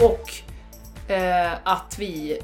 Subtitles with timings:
[0.00, 0.30] Och
[1.10, 2.40] eh, att vi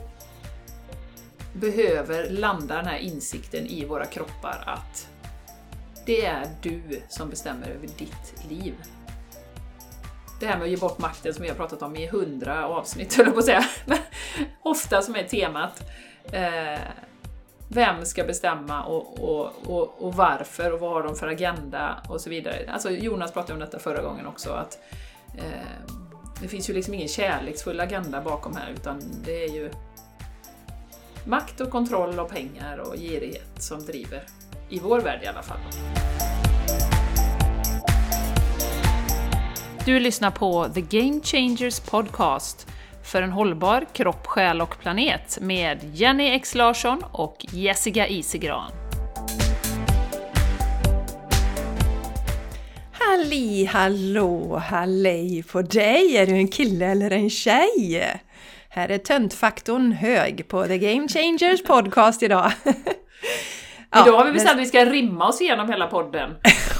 [1.53, 5.08] behöver landa den här insikten i våra kroppar att
[6.07, 8.75] det är du som bestämmer över ditt liv.
[10.41, 13.14] Det här med att ge bort makten som vi har pratat om i hundra avsnitt,
[13.16, 13.64] höll jag på att säga.
[13.84, 13.98] Men
[14.62, 15.82] ofta som är temat.
[16.32, 16.80] Eh,
[17.68, 22.20] vem ska bestämma och, och, och, och, varför och vad har de för agenda och
[22.20, 22.70] så vidare.
[22.73, 24.79] Alltså Jonas pratade om detta förra gången också, att
[25.38, 25.96] eh,
[26.41, 29.70] det finns ju liksom ingen kärleksfull agenda bakom här utan det är ju
[31.24, 34.23] makt och kontroll och pengar och girighet som driver,
[34.69, 35.59] i vår värld i alla fall.
[39.84, 42.66] Du lyssnar på The Game Changers Podcast
[43.05, 48.86] för en hållbar kropp, själ och planet med Jenny X Larsson och Jessica Isigran.
[53.16, 56.16] Halli hallå hallej på dig!
[56.16, 58.20] Är du en kille eller en tjej?
[58.69, 62.53] Här är töntfaktorn hög på The Game Changers podcast idag.
[63.91, 66.31] ja, idag har vi bestämt att vi ska rimma oss igenom hela podden.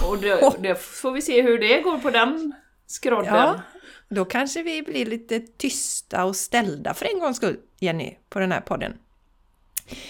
[0.09, 2.53] Och det, det får vi se hur det går på den
[2.87, 3.35] skrodden.
[3.35, 3.61] Ja,
[4.09, 8.53] då kanske vi blir lite tysta och ställda för en gångs skull, Jenny, på den
[8.53, 8.93] här podden.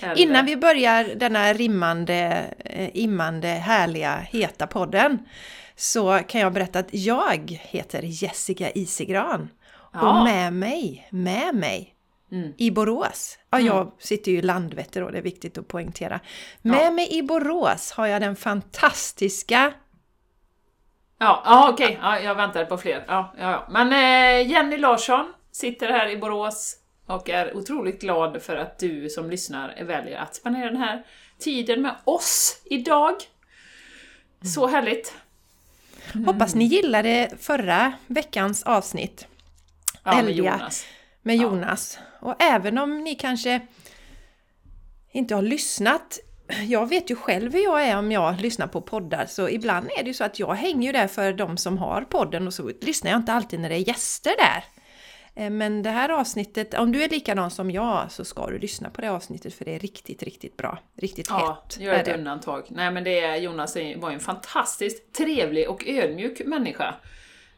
[0.00, 0.18] Eller.
[0.18, 5.18] Innan vi börjar denna rimmande, eh, immande, härliga, heta podden
[5.76, 9.48] så kan jag berätta att jag heter Jessica Isigran.
[9.92, 10.18] Ja.
[10.18, 11.94] Och med mig, med mig
[12.32, 12.52] mm.
[12.58, 13.38] i Borås.
[13.50, 13.92] Ja, jag mm.
[13.98, 16.20] sitter ju i Landvetter då, det är viktigt att poängtera.
[16.62, 16.90] Med ja.
[16.90, 19.72] mig i Borås har jag den fantastiska
[21.18, 21.98] Ja, ja okej, okay.
[22.02, 23.04] ja, jag väntar på fler.
[23.08, 23.66] Ja, ja, ja.
[23.70, 29.08] Men eh, Jenny Larsson sitter här i Borås och är otroligt glad för att du
[29.08, 31.06] som lyssnar väljer att spendera den här
[31.38, 33.14] tiden med oss idag.
[34.54, 34.74] Så mm.
[34.74, 35.14] härligt!
[36.14, 36.26] Mm.
[36.26, 39.26] Hoppas ni gillade förra veckans avsnitt.
[40.04, 40.86] Ja, med Jonas.
[41.22, 41.98] Med Jonas.
[42.20, 42.28] Ja.
[42.28, 43.60] Och även om ni kanske
[45.12, 46.18] inte har lyssnat
[46.66, 50.02] jag vet ju själv hur jag är om jag lyssnar på poddar, så ibland är
[50.02, 52.70] det ju så att jag hänger ju där för de som har podden och så
[52.80, 54.64] lyssnar jag inte alltid när det är gäster där.
[55.36, 58.90] Eh, men det här avsnittet, om du är likadan som jag så ska du lyssna
[58.90, 60.78] på det avsnittet för det är riktigt, riktigt bra.
[60.96, 61.80] Riktigt ja, hett.
[61.80, 62.66] Gör ett undantag.
[62.68, 66.94] Nej men det är, Jonas var ju en fantastiskt trevlig och ödmjuk människa.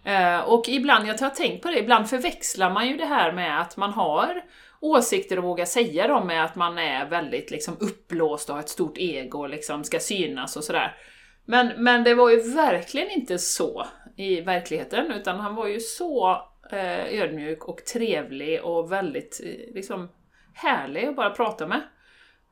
[0.04, 3.60] Eh, och ibland, jag har tänkt på det, ibland förväxlar man ju det här med
[3.60, 4.44] att man har
[4.80, 8.68] åsikter och våga säga dem med att man är väldigt liksom uppblåst och har ett
[8.68, 10.96] stort ego och liksom ska synas och sådär.
[11.44, 13.86] Men, men det var ju verkligen inte så
[14.16, 20.08] i verkligheten, utan han var ju så eh, ödmjuk och trevlig och väldigt eh, liksom
[20.54, 21.82] härlig att bara prata med.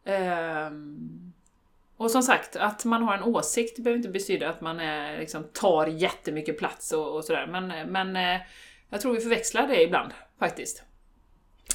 [0.05, 0.71] Eh,
[1.97, 5.45] och som sagt, att man har en åsikt behöver inte betyda att man är, liksom,
[5.53, 8.41] tar jättemycket plats och, och sådär, men, men eh,
[8.91, 10.83] jag tror vi förväxlar det ibland, faktiskt.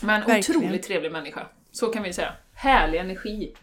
[0.02, 0.62] Men Verkligen.
[0.62, 1.48] otroligt trevlig människa.
[1.72, 2.34] Så kan vi säga.
[2.54, 3.56] Härlig energi.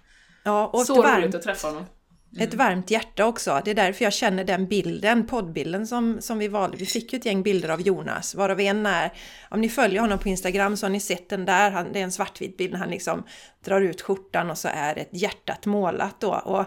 [0.44, 1.84] Ja, och så roligt att träffa honom.
[2.32, 2.48] Mm.
[2.48, 3.62] Ett varmt hjärta också.
[3.64, 6.76] Det är därför jag känner den bilden, poddbilden som, som vi valde.
[6.76, 9.12] Vi fick ju ett gäng bilder av Jonas, varav en är,
[9.50, 12.04] om ni följer honom på Instagram så har ni sett den där, han, det är
[12.04, 13.24] en svartvit bild när han liksom
[13.64, 16.32] drar ut skjortan och så är ett hjärtat målat då.
[16.32, 16.64] Och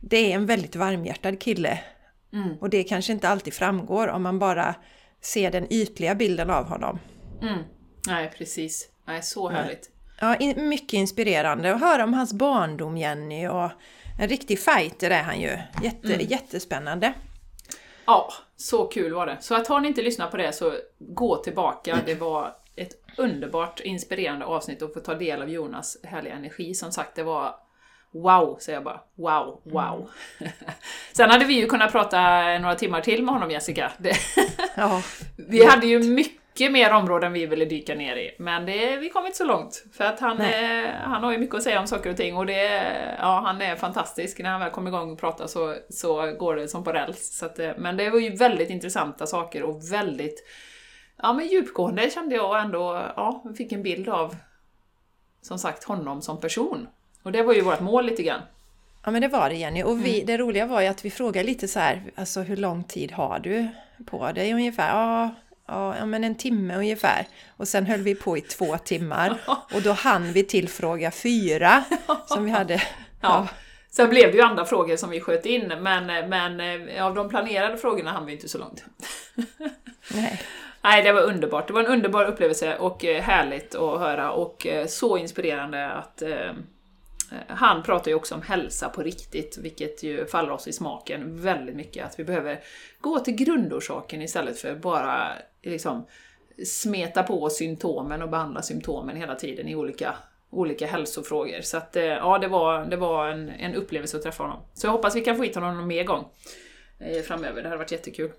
[0.00, 1.78] det är en väldigt varmhjärtad kille.
[2.32, 2.56] Mm.
[2.60, 4.74] Och det kanske inte alltid framgår om man bara
[5.20, 6.98] ser den ytliga bilden av honom.
[7.42, 7.58] Mm.
[8.06, 8.88] Nej, precis.
[9.06, 9.90] Nej, så härligt.
[10.20, 13.70] Ja, mycket inspirerande att höra om hans barndom Jenny och
[14.18, 15.58] en riktig fighter är han ju.
[15.82, 16.26] Jätte, mm.
[16.26, 17.12] Jättespännande.
[18.06, 19.36] Ja, så kul var det.
[19.40, 21.98] Så att har ni inte lyssnat på det så gå tillbaka.
[22.06, 26.74] Det var ett underbart inspirerande avsnitt att få ta del av Jonas härliga energi.
[26.74, 27.54] Som sagt, det var
[28.12, 29.00] Wow, säger jag bara.
[29.14, 30.10] Wow, wow.
[30.40, 30.52] Mm.
[31.12, 32.18] Sen hade vi ju kunnat prata
[32.58, 33.92] några timmar till med honom Jessica.
[33.98, 34.16] Det
[34.76, 35.02] ja,
[35.36, 38.36] vi hade ju mycket mycket mer områden vi ville dyka ner i.
[38.38, 39.84] Men det, vi kom inte så långt.
[39.92, 42.46] För att han, är, han har ju mycket att säga om saker och ting och
[42.46, 42.82] det,
[43.18, 44.38] ja, han är fantastisk.
[44.38, 47.38] När han väl kommer igång och pratar så, så går det som på räls.
[47.38, 50.46] Så att, men det var ju väldigt intressanta saker och väldigt
[51.22, 53.02] ja, men djupgående kände jag ändå.
[53.16, 54.36] Ja, fick en bild av
[55.42, 56.88] som sagt honom som person.
[57.22, 58.40] Och det var ju vårt mål lite grann.
[59.04, 59.82] Ja men det var det Jenny.
[59.82, 60.26] Och vi, mm.
[60.26, 63.38] det roliga var ju att vi frågade lite så här, alltså hur lång tid har
[63.38, 63.68] du
[64.06, 64.88] på dig ungefär?
[64.88, 65.30] Ja,
[65.66, 67.26] ja, men en timme ungefär.
[67.56, 69.38] Och sen höll vi på i två timmar.
[69.74, 71.84] Och då hann vi till fråga fyra
[72.26, 72.82] som vi hade.
[73.20, 73.48] Ja.
[73.90, 77.28] Sen blev det ju andra frågor som vi sköt in, men, men eh, av de
[77.28, 78.84] planerade frågorna hann vi inte så långt.
[80.14, 80.42] Nej.
[80.82, 81.66] Nej, det var underbart.
[81.66, 86.22] Det var en underbar upplevelse och eh, härligt att höra och eh, så inspirerande att
[87.48, 91.76] han pratar ju också om hälsa på riktigt, vilket ju faller oss i smaken väldigt
[91.76, 92.06] mycket.
[92.06, 92.60] Att vi behöver
[93.00, 95.32] gå till grundorsaken istället för bara
[95.62, 96.06] liksom
[96.64, 100.14] smeta på symptomen och behandla symptomen hela tiden i olika,
[100.50, 101.60] olika hälsofrågor.
[101.60, 104.60] Så att, eh, ja, det var, det var en, en upplevelse att träffa honom.
[104.74, 106.28] Så jag hoppas vi kan få hit honom någon mer gång
[106.98, 107.62] eh, framöver.
[107.62, 108.32] Det hade varit jättekul.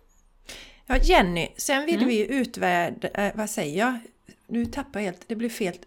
[0.86, 2.07] Ja, Jenny, sen vill mm.
[2.07, 4.00] vi utvärda, äh, vad säger jag?
[4.48, 5.78] Nu tappar jag helt, det blir fel.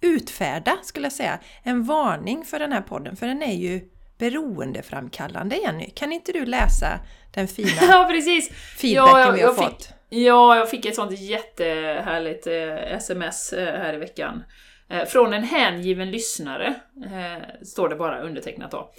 [0.00, 3.80] Utfärda, skulle jag säga, en varning för den här podden, för den är ju
[4.18, 5.90] beroendeframkallande, Jenny.
[5.90, 7.00] Kan inte du läsa
[7.34, 8.50] den fina ja, precis.
[8.76, 9.84] feedbacken ja, jag, vi har fått?
[9.84, 14.42] Fick, ja, jag fick ett sånt jättehärligt eh, sms eh, här i veckan.
[14.90, 16.74] Eh, från en hängiven lyssnare,
[17.04, 18.92] eh, står det bara undertecknat då.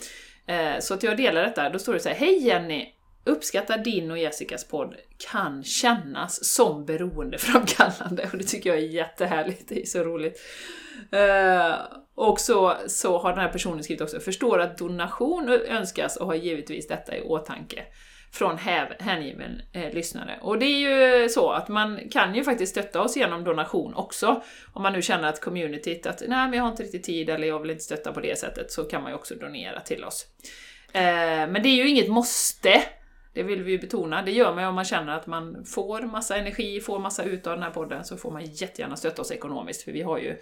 [0.48, 2.88] Eh, så att jag delar detta, då står det så här, Hej Jenny!
[3.24, 4.96] Uppskattar din och Jessicas podd
[5.32, 10.40] kan kännas som beroendeframkallande och det tycker jag är jättehärligt, det är så roligt.
[11.14, 11.76] Uh,
[12.16, 16.36] och så, så har den här personen skrivit också, förstår att donation önskas och har
[16.36, 17.84] givetvis detta i åtanke
[18.32, 18.58] från
[19.00, 20.40] hängiven eh, lyssnare.
[20.42, 20.78] Och det är
[21.22, 24.44] ju så att man kan ju faktiskt stötta oss genom donation också.
[24.74, 27.48] Om man nu känner att communityt, att nej men jag har inte riktigt tid eller
[27.48, 30.26] jag vill inte stötta på det sättet, så kan man ju också donera till oss.
[30.94, 31.02] Eh,
[31.48, 32.82] men det är ju inget måste,
[33.34, 34.22] det vill vi ju betona.
[34.22, 37.48] Det gör man ju om man känner att man får massa energi, får massa ut
[37.48, 40.42] av den här podden, så får man jättegärna stötta oss ekonomiskt, för vi har ju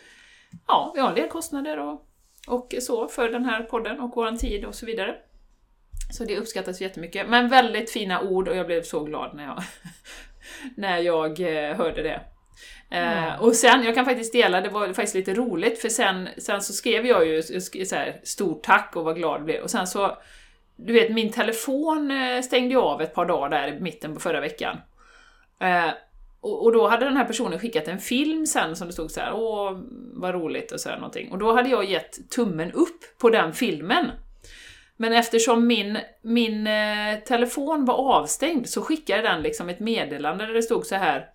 [0.68, 2.06] ja, vi har en del kostnader och,
[2.48, 5.16] och så för den här podden och våran tid och så vidare.
[6.12, 7.30] Så det uppskattas jättemycket.
[7.30, 9.64] Men väldigt fina ord och jag blev så glad när jag,
[10.78, 12.22] när jag eh, hörde det.
[12.92, 13.40] Mm.
[13.40, 16.74] och sen, jag kan faktiskt dela, det var faktiskt lite roligt för sen, sen så
[16.74, 19.64] skrev jag ju så här, stort tack och vad glad blev.
[19.64, 20.18] Och sen så,
[20.86, 24.20] du vet min telefon eh, stängde jag av ett par dagar där i mitten på
[24.20, 24.78] förra veckan.
[26.42, 29.20] Och, och, då hade den här personen skickat en film sen som det stod så
[29.20, 29.80] här, åh
[30.14, 31.32] vad roligt och så någonting.
[31.32, 34.12] Och då hade jag gett tummen upp på den filmen.
[34.98, 40.54] Men eftersom min, min eh, telefon var avstängd så skickade den liksom ett meddelande där
[40.54, 41.30] det stod så här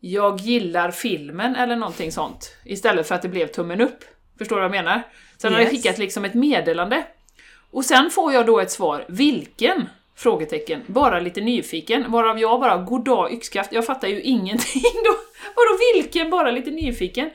[0.00, 2.56] Jag gillar filmen eller någonting sånt.
[2.64, 4.04] Istället för att det blev tummen upp.
[4.38, 5.02] Förstår du vad jag menar?
[5.36, 5.66] Så den yes.
[5.66, 7.04] hade skickat liksom ett meddelande.
[7.72, 9.88] Och sen får jag då ett svar, vilken?
[10.16, 10.82] Frågetecken.
[10.86, 12.10] Bara lite nyfiken.
[12.12, 13.72] Varav jag bara, goddag yxskaft.
[13.72, 15.10] Jag fattar ju ingenting då.
[15.56, 16.30] Vadå vilken?
[16.30, 17.30] Bara lite nyfiken.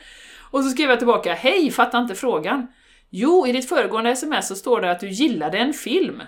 [0.52, 2.68] Och så skrev jag tillbaka, hej, fattar inte frågan.
[3.10, 6.22] Jo, i ditt föregående sms så står det att du gillade en film.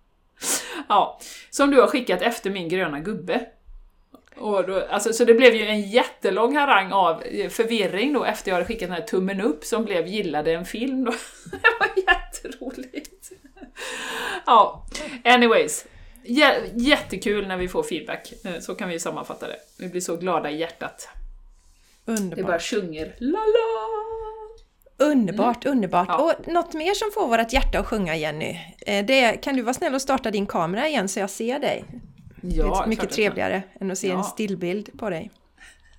[0.88, 1.20] ja,
[1.50, 3.46] som du har skickat efter min gröna gubbe.
[4.38, 8.54] Och då, alltså, så det blev ju en jättelång harang av förvirring då efter jag
[8.54, 11.04] hade skickat den här tummen upp som blev gillade en film.
[11.04, 11.10] Då.
[11.50, 13.32] det var jätteroligt.
[14.46, 14.86] ja,
[15.24, 15.86] anyways.
[16.74, 19.56] jättekul när vi får feedback, eh, så kan vi sammanfatta det.
[19.78, 21.08] Vi blir så glada i hjärtat.
[22.04, 22.36] Underbart.
[22.36, 23.86] Det bara sjunger la-la!
[24.98, 25.76] Underbart, mm.
[25.76, 26.08] underbart!
[26.08, 26.18] Ja.
[26.18, 29.62] Och något mer som får vårt hjärta att sjunga Jenny, eh, det är, kan du
[29.62, 31.84] vara snäll och starta din kamera igen så jag ser dig?
[32.50, 34.18] Ja, det är mycket trevligare än att se ja.
[34.18, 35.30] en stillbild på dig.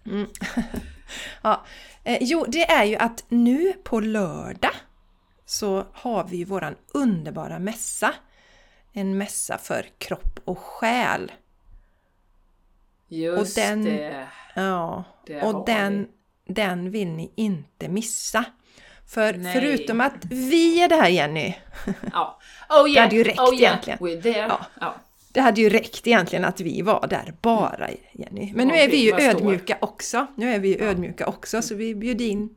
[0.05, 0.27] Mm.
[1.41, 1.65] ja.
[2.03, 4.75] Eh, jo, det är ju att nu på lördag
[5.45, 8.13] så har vi ju våran underbara mässa.
[8.93, 11.31] En mässa för kropp och själ.
[13.07, 14.27] Just och den, det!
[14.55, 16.07] Ja, det och den,
[16.47, 18.45] den vill ni inte missa.
[19.07, 19.53] För Nej.
[19.53, 21.55] förutom att vi är där Jenny,
[22.13, 22.39] ja.
[22.69, 22.93] oh, yeah.
[22.93, 23.71] det hade ju räckt oh, yeah.
[23.71, 23.99] egentligen.
[23.99, 24.47] We're there.
[24.47, 24.65] Ja.
[24.81, 24.95] ja.
[25.37, 28.51] Det hade ju räckt egentligen att vi var där bara Jenny.
[28.55, 30.27] Men nu är vi ju ödmjuka också.
[30.35, 32.49] Nu är vi ju ödmjuka också så vi bjuder in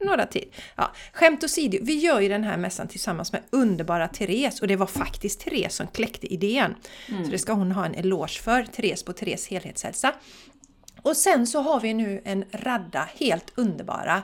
[0.00, 0.54] några till.
[0.76, 4.76] Ja, skämt åsido, vi gör ju den här mässan tillsammans med underbara Therese och det
[4.76, 6.74] var faktiskt Therese som kläckte idén.
[7.08, 7.24] Mm.
[7.24, 10.14] Så det ska hon ha en eloge för, Therese på Therese helhetshälsa.
[11.02, 14.22] Och sen så har vi nu en radda helt underbara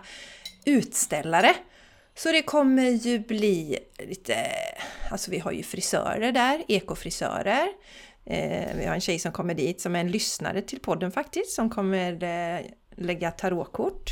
[0.64, 1.54] utställare.
[2.14, 4.37] Så det kommer ju bli lite,
[5.11, 7.68] alltså vi har ju frisörer där, ekofrisörer.
[8.25, 11.50] Eh, vi har en tjej som kommer dit som är en lyssnare till podden faktiskt,
[11.50, 12.61] som kommer eh,
[12.97, 14.11] lägga tarotkort.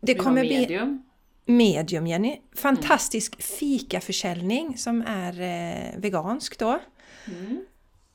[0.00, 1.02] Det vi kommer bli medium.
[1.44, 2.40] medium Jenny.
[2.54, 3.42] Fantastisk mm.
[3.42, 6.78] fikaförsäljning som är eh, vegansk då.
[7.26, 7.64] Mm.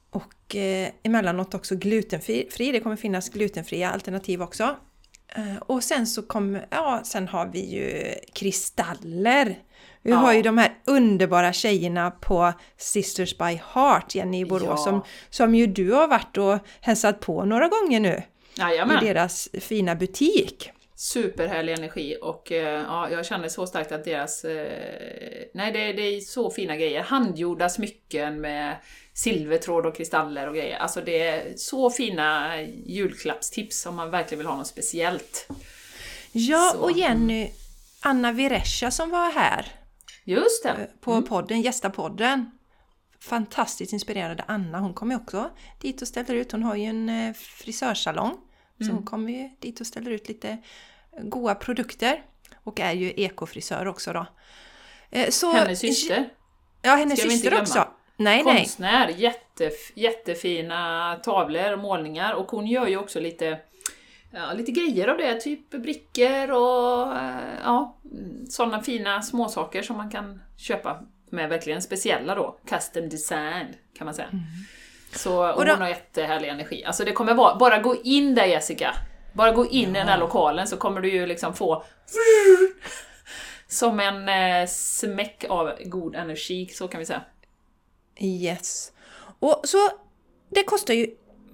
[0.09, 2.49] Och eh, emellanåt också glutenfri.
[2.57, 4.75] Det kommer finnas glutenfria alternativ också.
[5.35, 9.59] Eh, och sen så kommer, ja, sen har vi ju kristaller.
[10.01, 10.17] Vi ja.
[10.17, 14.77] har ju de här underbara tjejerna på Sisters by Heart, Jenny i Borås, ja.
[14.77, 18.23] som, som ju du har varit och hälsat på några gånger nu.
[18.57, 19.03] Jajamän.
[19.03, 20.71] I deras fina butik.
[20.95, 24.45] Superhärlig energi och eh, ja, jag känner så starkt att deras...
[24.45, 27.01] Eh, nej, det, det, är så fina grejer.
[27.01, 28.75] Handgjorda smycken med
[29.21, 30.77] silvertråd och kristaller och grejer.
[30.77, 35.47] Alltså det är så fina julklappstips om man verkligen vill ha något speciellt.
[36.31, 36.81] Ja, så.
[36.81, 37.49] och Jenny,
[38.01, 39.65] Anna Viresha som var här
[40.23, 40.69] Just det.
[40.69, 41.23] Eh, på mm.
[41.23, 42.51] podden, gästapodden.
[43.19, 45.49] fantastiskt inspirerade Anna, hon kommer också
[45.81, 46.51] dit och ställer ut.
[46.51, 48.37] Hon har ju en eh, frisörsalong.
[48.79, 50.57] Så hon kommer ju dit och ställer ut lite
[51.21, 52.23] goda produkter.
[52.63, 54.25] Och är ju ekofrisör också då.
[55.11, 56.29] Eh, så, hennes syster.
[56.81, 57.87] Ja, hennes syster också.
[58.23, 59.21] Nej, Konstnär, nej.
[59.21, 63.59] Jättef, jättefina tavlor och målningar och hon gör ju också lite
[64.31, 67.97] ja, lite grejer av det, typ brickor och eh, ja,
[68.49, 70.99] sådana fina småsaker som man kan köpa
[71.29, 74.27] med verkligen speciella då, custom design kan man säga.
[74.27, 74.43] Mm.
[75.13, 76.83] Så, och, och då, hon har jättehärlig energi.
[76.85, 78.95] Alltså det kommer vara, bara gå in där Jessica,
[79.33, 79.89] bara gå in ja.
[79.89, 81.83] i den här lokalen så kommer du ju liksom få
[83.67, 87.21] som en eh, smäck av god energi, så kan vi säga.
[88.19, 88.91] Yes.
[89.39, 89.77] Och så,
[90.49, 91.07] det kostar ju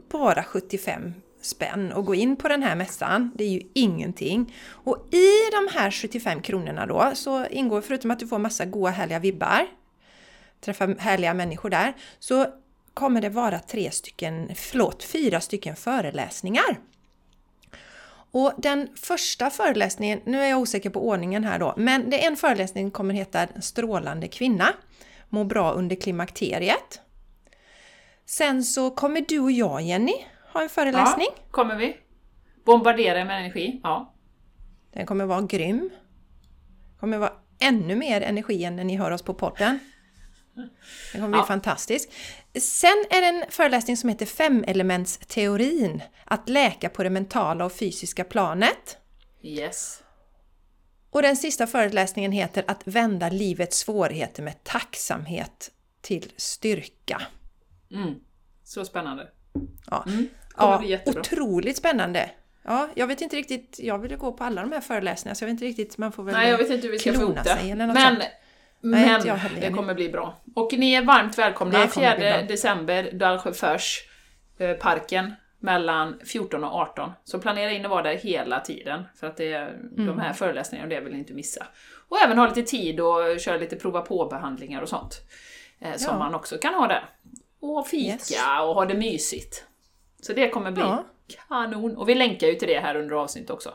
[0.10, 3.32] bara 75 spänn att gå in på den här mässan.
[3.36, 4.56] Det är ju ingenting.
[4.70, 8.90] Och i de här 75 kronorna då så ingår, förutom att du får massa goa
[8.90, 9.68] härliga vibbar,
[10.62, 12.46] träffa härliga människor där, så
[12.94, 16.80] kommer det vara tre stycken, förlåt, fyra stycken föreläsningar.
[18.32, 22.28] Och den första föreläsningen, nu är jag osäker på ordningen här då, men det är
[22.28, 24.74] en föreläsning som kommer heta Strålande kvinna,
[25.30, 27.02] må bra under klimakteriet.
[28.26, 30.16] Sen så kommer du och jag Jenny
[30.54, 31.28] ha en föreläsning.
[31.36, 31.98] Ja, kommer vi.
[32.66, 34.14] Bombardera med energi, ja.
[34.94, 35.90] Den kommer vara grym.
[37.00, 39.80] kommer vara ännu mer energi än när ni hör oss på podden.
[40.54, 40.70] Den
[41.22, 41.46] kommer bli ja.
[41.46, 42.10] fantastisk.
[42.60, 46.04] Sen är det en föreläsning som heter Femelementsteorin.
[46.26, 48.98] Att läka på det mentala och fysiska planet.
[49.42, 50.04] Yes.
[51.18, 55.72] Och den sista föreläsningen heter Att vända livets svårigheter med tacksamhet
[56.02, 57.22] till styrka.
[57.92, 58.16] Mm.
[58.64, 59.28] Så spännande.
[59.90, 60.04] Ja.
[60.08, 62.30] Mm ja, otroligt spännande!
[62.64, 65.48] Ja, jag vet inte riktigt, jag vill gå på alla de här föreläsningarna så jag
[65.48, 67.44] vet inte riktigt, man får väl Nej, jag vet inte hur vi ska få ihop
[67.44, 67.76] det.
[67.76, 68.22] Men, men
[68.82, 69.22] Nej,
[69.62, 70.42] det kommer bli bra.
[70.56, 74.00] Och ni är varmt välkomna 4 december, Dalsjöfors
[74.58, 77.12] eh, parken mellan 14 och 18.
[77.24, 80.06] Så planera in att vara där hela tiden, för att det är mm.
[80.06, 81.68] de här föreläsningarna, det vill ni inte missa.
[82.10, 85.22] Och även ha lite tid och köra lite prova på-behandlingar och sånt.
[85.80, 86.20] Eh, som ja.
[86.20, 87.10] man också kan ha där.
[87.60, 88.32] Och fika yes.
[88.62, 89.66] och ha det mysigt.
[90.22, 91.06] Så det kommer bli ja.
[91.48, 91.98] kanon.
[91.98, 93.74] Och vi länkar ju till det här under avsnittet också.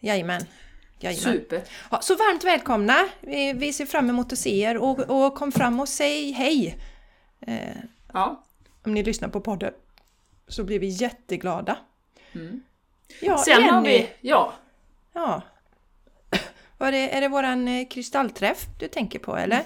[0.00, 0.42] Jajamän.
[0.98, 1.34] Jajamän.
[1.34, 1.62] Super!
[1.90, 3.08] Ja, så varmt välkomna!
[3.20, 6.78] Vi, vi ser fram emot att se er och, och kom fram och säg hej!
[7.46, 7.76] Eh,
[8.12, 8.44] ja.
[8.84, 9.72] Om ni lyssnar på podden
[10.48, 11.78] så blir vi jätteglada.
[12.32, 12.62] Mm.
[13.20, 14.10] Ja, Sen Jenny, har vi...
[14.20, 14.52] Ja.
[15.12, 15.42] Ja.
[16.78, 19.62] Var det, är det våran eh, kristallträff du tänker på eller?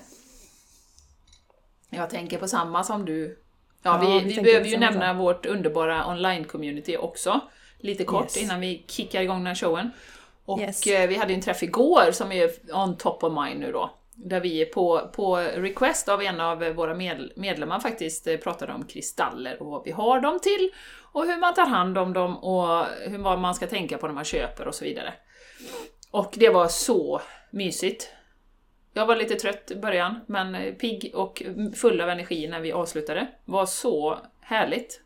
[1.90, 3.44] Jag tänker på samma som du
[3.86, 5.18] Ja, vi, vi, vi behöver ju nämna så.
[5.18, 7.40] vårt underbara online-community också,
[7.78, 8.36] lite kort yes.
[8.36, 9.90] innan vi kickar igång den här showen.
[10.44, 10.86] Och yes.
[10.86, 13.90] Eh, vi hade en träff igår som är on top of mind nu då.
[14.16, 16.94] Där vi på, på request av en av våra
[17.36, 20.70] medlemmar faktiskt eh, pratade om kristaller och vad vi har dem till
[21.12, 24.24] och hur man tar hand om dem och hur man ska tänka på när man
[24.24, 25.14] köper och så vidare.
[26.10, 28.08] Och det var så mysigt.
[28.92, 31.42] Jag var lite trött i början, men eh, pigg och
[31.74, 33.20] full av energi när vi avslutade.
[33.20, 35.00] Det var så härligt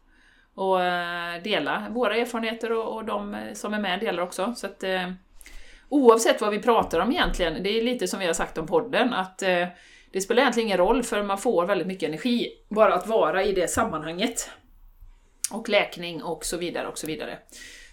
[0.54, 4.54] att eh, dela våra erfarenheter och, de som är med delar också.
[4.56, 4.84] Så att,
[5.88, 9.12] oavsett vad vi pratar om egentligen, det är lite som vi har sagt om podden,
[9.14, 9.42] att
[10.12, 13.52] det spelar egentligen ingen roll för man får väldigt mycket energi bara att vara i
[13.52, 14.50] det sammanhanget.
[15.50, 17.38] Och läkning och så vidare och så vidare.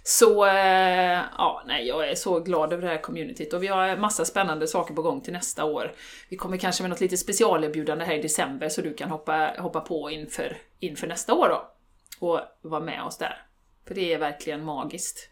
[0.03, 3.97] Så eh, ja, nej, jag är så glad över det här communityt och vi har
[3.97, 5.93] massa spännande saker på gång till nästa år.
[6.29, 9.81] Vi kommer kanske med något lite specialerbjudande här i december så du kan hoppa, hoppa
[9.81, 11.71] på inför, inför nästa år då.
[12.19, 13.45] Och vara med oss där.
[13.87, 15.29] För det är verkligen magiskt.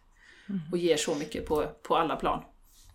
[0.71, 2.43] Och ger så mycket på, på alla plan.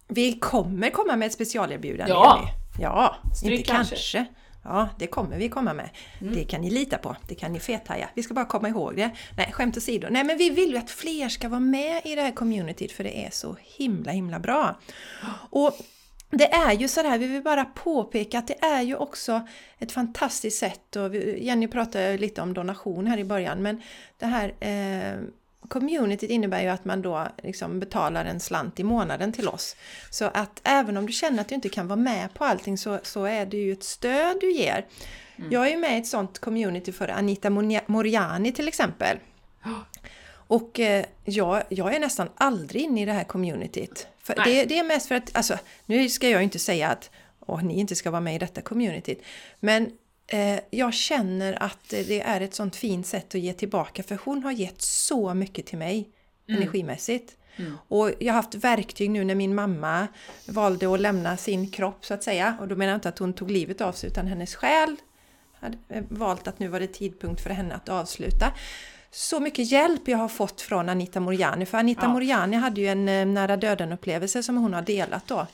[0.09, 2.39] Vi kommer komma med ett specialerbjudande, Ja!
[2.41, 2.53] Jenny.
[2.81, 3.95] Ja, Stryk inte kanske.
[3.95, 4.27] kanske.
[4.65, 5.91] Ja, det kommer vi komma med.
[6.21, 6.35] Mm.
[6.35, 7.17] Det kan ni lita på.
[7.29, 8.09] Det kan ni fethaja.
[8.15, 9.11] Vi ska bara komma ihåg det.
[9.37, 10.09] Nej, skämt åsido.
[10.11, 13.05] Nej, men vi vill ju att fler ska vara med i det här communityt för
[13.05, 14.81] det är så himla, himla bra.
[15.51, 15.73] Och
[16.31, 19.47] det är ju sådär, vi vill bara påpeka att det är ju också
[19.79, 23.83] ett fantastiskt sätt och Jenny pratade lite om donation här i början men
[24.19, 25.21] det här eh,
[25.69, 29.77] communityt innebär ju att man då liksom betalar en slant i månaden till oss.
[30.11, 32.99] Så att även om du känner att du inte kan vara med på allting så,
[33.03, 34.87] så är det ju ett stöd du ger.
[35.37, 35.53] Mm.
[35.53, 37.51] Jag är ju med i ett sånt community för Anita
[37.87, 39.19] Moriani till exempel.
[40.51, 44.07] Och eh, jag, jag är nästan aldrig inne i det här communityt.
[44.19, 47.11] För det, det, är mest för att, alltså, nu ska jag inte säga att
[47.41, 49.23] åh, ni inte ska vara med i detta communityt.
[49.61, 49.91] Men
[50.71, 54.53] jag känner att det är ett sånt fint sätt att ge tillbaka för hon har
[54.53, 56.09] gett så mycket till mig
[56.49, 56.63] mm.
[56.63, 57.37] energimässigt.
[57.57, 57.79] Mm.
[57.89, 60.09] Och jag har haft verktyg nu när min mamma
[60.47, 62.57] valde att lämna sin kropp så att säga.
[62.61, 64.97] Och då menar jag inte att hon tog livet av sig utan hennes själ
[65.61, 68.53] hade eh, valt att nu var det tidpunkt för henne att avsluta.
[69.11, 71.67] Så mycket hjälp jag har fått från Anita Moriani.
[71.67, 72.09] För Anita ja.
[72.09, 75.47] Moriani hade ju en eh, nära döden upplevelse som hon har delat då eh,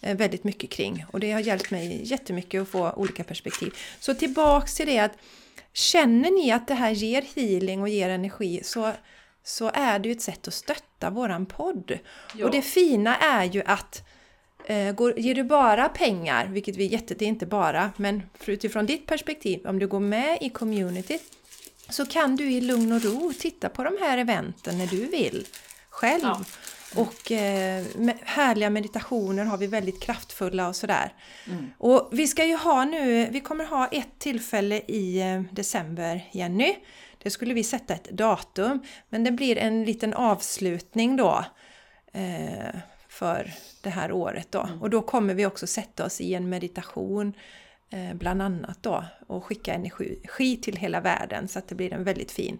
[0.00, 1.04] väldigt mycket kring.
[1.12, 3.72] Och det har hjälpt mig jättemycket att få olika perspektiv.
[4.00, 5.12] Så tillbaks till det att
[5.72, 8.92] känner ni att det här ger healing och ger energi så
[9.48, 11.98] så är det ju ett sätt att stötta våran podd.
[12.34, 12.44] Ja.
[12.46, 14.02] Och det fina är ju att
[14.64, 18.22] eh, går, ger du bara pengar, vilket vi är jätte, det är inte bara, men
[18.46, 21.22] utifrån ditt perspektiv, om du går med i communityt
[21.88, 25.46] så kan du i lugn och ro titta på de här eventen när du vill
[25.90, 26.22] själv.
[26.22, 26.44] Ja.
[26.98, 27.84] Och eh,
[28.24, 31.12] härliga meditationer har vi väldigt kraftfulla och sådär.
[31.46, 31.70] Mm.
[31.78, 36.76] Och vi ska ju ha nu, vi kommer ha ett tillfälle i eh, december, Jenny.
[37.22, 41.44] Det skulle vi sätta ett datum, men det blir en liten avslutning då
[42.12, 43.52] eh, för
[43.82, 44.60] det här året då.
[44.60, 44.82] Mm.
[44.82, 47.32] Och då kommer vi också sätta oss i en meditation
[47.90, 52.04] eh, bland annat då och skicka energi till hela världen så att det blir en
[52.04, 52.58] väldigt fin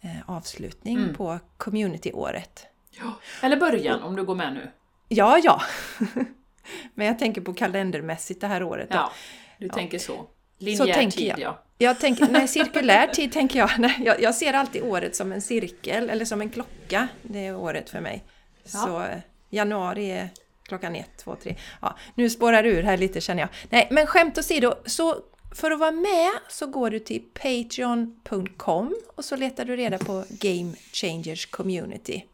[0.00, 1.14] eh, avslutning mm.
[1.14, 2.66] på communityåret.
[2.98, 3.12] Ja,
[3.42, 4.70] eller början om du går med nu.
[5.08, 5.62] Ja, ja.
[6.94, 8.90] Men jag tänker på kalendermässigt det här året.
[8.90, 8.96] Då.
[8.96, 9.12] Ja,
[9.58, 9.74] du ja.
[9.74, 10.26] tänker så.
[10.58, 11.38] Linjär så tänker tid, jag.
[11.38, 11.62] ja.
[11.78, 13.70] Jag tänker, nej, cirkulär tid tänker jag.
[13.78, 14.22] Nej, jag.
[14.22, 14.34] jag.
[14.34, 17.08] ser alltid året som en cirkel, eller som en klocka.
[17.22, 18.24] Det är året för mig.
[18.62, 18.68] Ja.
[18.68, 19.18] Så eh,
[19.50, 20.28] januari är
[20.62, 21.56] klockan ett, två, tre.
[21.80, 23.48] Ja, nu spårar du ur här lite känner jag.
[23.70, 25.16] Nej, men skämt åsido, så
[25.54, 30.24] för att vara med så går du till patreon.com och så letar du reda på
[30.28, 32.24] Game Changers Community.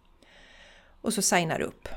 [1.03, 1.89] Och så signar du upp.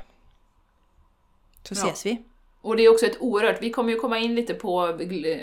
[1.62, 1.86] Så ja.
[1.86, 2.22] ses vi.
[2.66, 4.98] Och det är också ett oerhört, vi kommer ju komma in lite på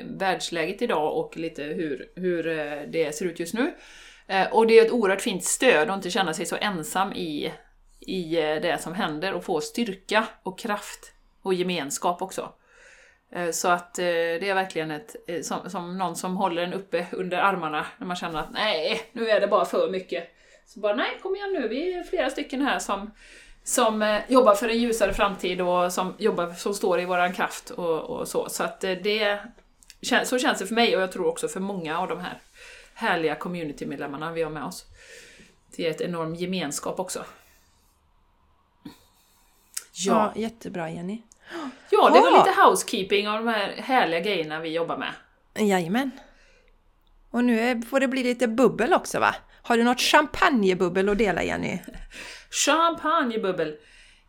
[0.06, 3.74] världsläget idag och lite hur, hur eh, det ser ut just nu.
[4.28, 7.54] Eh, och det är ett oerhört fint stöd att inte känna sig så ensam i,
[8.00, 12.54] i eh, det som händer och få styrka och kraft och gemenskap också.
[13.52, 17.86] Så att det är verkligen ett, som, som någon som håller en uppe under armarna
[17.98, 20.28] när man känner att nej, nu är det bara för mycket.
[20.66, 23.12] Så bara nej, kom igen nu, vi är flera stycken här som
[23.64, 27.70] som eh, jobbar för en ljusare framtid och som, jobbar, som står i våran kraft
[27.70, 28.50] och, och så.
[28.50, 29.40] Så att eh, det,
[30.24, 32.42] så känns det för mig och jag tror också för många av de här
[32.94, 34.86] härliga communitymedlemmarna vi har med oss.
[35.76, 37.26] Det är ett enorm gemenskap också.
[39.94, 41.22] Ja, ja jättebra Jenny.
[41.90, 45.14] Ja, det var lite housekeeping av de här härliga grejerna vi jobbar med.
[45.68, 46.12] Jajamän.
[47.30, 49.36] Och nu får det bli lite bubbel också va?
[49.62, 51.80] Har du något champagnebubbel att dela Jenny?
[52.54, 53.78] Champagnebubbel!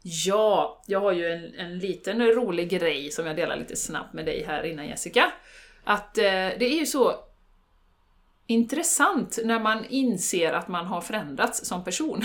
[0.03, 4.27] Ja, jag har ju en, en liten rolig grej som jag delar lite snabbt med
[4.27, 5.33] dig här innan Jessica.
[5.85, 7.15] Att eh, det är ju så
[8.47, 12.23] intressant när man inser att man har förändrats som person.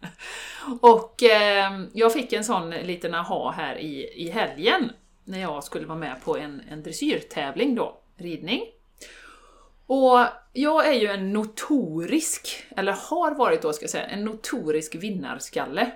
[0.80, 4.90] och eh, jag fick en sån liten aha här i, i helgen
[5.24, 8.62] när jag skulle vara med på en, en dressyrtävling då, ridning.
[9.86, 10.18] Och
[10.56, 15.90] jag är ju en notorisk, eller har varit då ska jag säga, en notorisk vinnarskalle.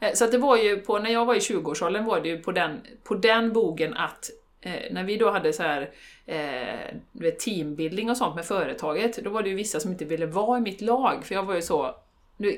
[0.00, 2.38] Eh, så att det var ju på, när jag var i 20-årsåldern var det ju
[2.38, 5.90] på den, på den bogen att eh, när vi då hade så här
[6.26, 10.58] eh, teambuilding och sånt med företaget, då var det ju vissa som inte ville vara
[10.58, 11.94] i mitt lag, för jag var ju så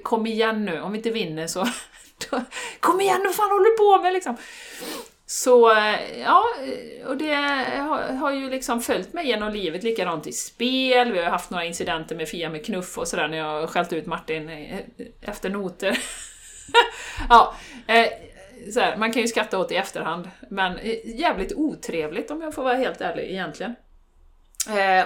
[0.03, 1.67] Kom igen nu, om vi inte vinner så...
[2.81, 4.37] kom igen, vad fan håller du på med liksom?
[5.27, 7.35] Så eh, ja, eh, och det
[8.21, 12.17] har, ju liksom följt mig genom livet, likadant i spel, vi har haft några incidenter
[12.17, 14.79] med Fia med knuff och sådär när jag har skällt ut Martin eh,
[15.21, 15.99] efter noter.
[17.29, 17.55] ja,
[18.73, 22.55] så här, man kan ju skratta åt det i efterhand, men jävligt otrevligt om jag
[22.55, 23.75] får vara helt ärlig egentligen.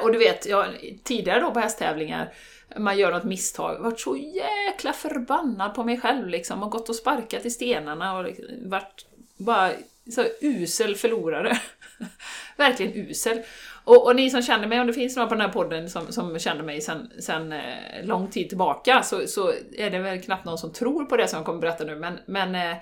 [0.00, 0.66] Och du vet, jag,
[1.04, 2.32] tidigare då på hästtävlingar,
[2.76, 6.94] man gör något misstag, varit så jäkla förbannad på mig själv liksom, och gått och
[6.94, 9.72] sparkat i stenarna och liksom, varit bara
[10.10, 11.58] så usel förlorare.
[12.56, 13.42] Verkligen usel.
[13.84, 16.12] Och, och, ni som känner mig, om det finns några på den här podden som,
[16.12, 20.44] som känner mig sen, sen eh, lång tid tillbaka, så, så är det väl knappt
[20.44, 22.76] någon som tror på det som jag kommer berätta nu, men, men eh,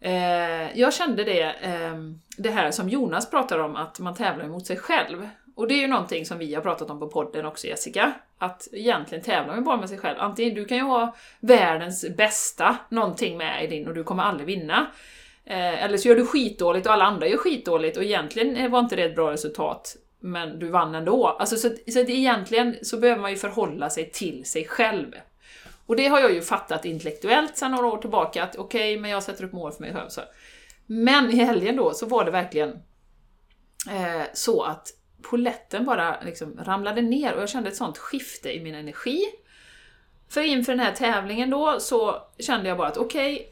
[0.00, 1.94] eh, jag kände det, eh,
[2.36, 5.28] det här som Jonas pratar om, att man tävlar mot sig själv.
[5.54, 8.68] Och det är ju någonting som vi har pratat om på podden också Jessica, att
[8.72, 10.16] egentligen tävlar man bara med sig själv.
[10.20, 14.46] Antingen, du kan ju ha världens bästa någonting med i din och du kommer aldrig
[14.46, 14.86] vinna.
[15.44, 18.80] Eh, eller så gör du skitdåligt och alla andra gör skitdåligt och egentligen eh, var
[18.80, 21.26] inte det ett bra resultat, men du vann ändå.
[21.26, 25.12] Alltså, så, så att egentligen så behöver man ju förhålla sig till sig själv.
[25.86, 29.10] Och det har jag ju fattat intellektuellt sedan några år tillbaka, att okej, okay, men
[29.10, 30.08] jag sätter upp mål för mig själv.
[30.08, 30.20] Så.
[30.86, 32.70] Men i helgen då så var det verkligen
[33.90, 34.88] eh, så att
[35.22, 39.24] poletten bara liksom ramlade ner och jag kände ett sånt skifte i min energi.
[40.28, 43.51] För inför den här tävlingen då så kände jag bara att okej, okay,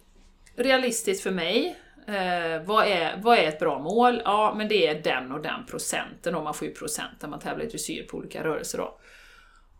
[0.61, 4.23] realistiskt för mig, eh, vad, är, vad är ett bra mål?
[4.25, 7.41] Ja, men det är den och den procenten, om man får ju procent när man
[7.41, 9.01] tävlar i dressyr på olika rörelser då.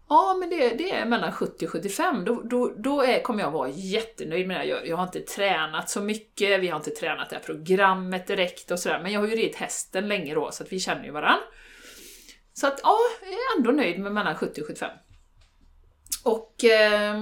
[0.09, 2.25] Ja, men det, det är mellan 70 och 75.
[2.25, 4.87] Då, då, då är, kommer jag vara jättenöjd med det jag gör.
[4.87, 8.79] Jag har inte tränat så mycket, vi har inte tränat det här programmet direkt och
[8.79, 11.43] sådär, men jag har ju ridit hästen länge då, så att vi känner ju varandra.
[12.53, 14.91] Så att ja, jag är ändå nöjd med mellan 70 och 75.
[16.25, 17.15] Och eh,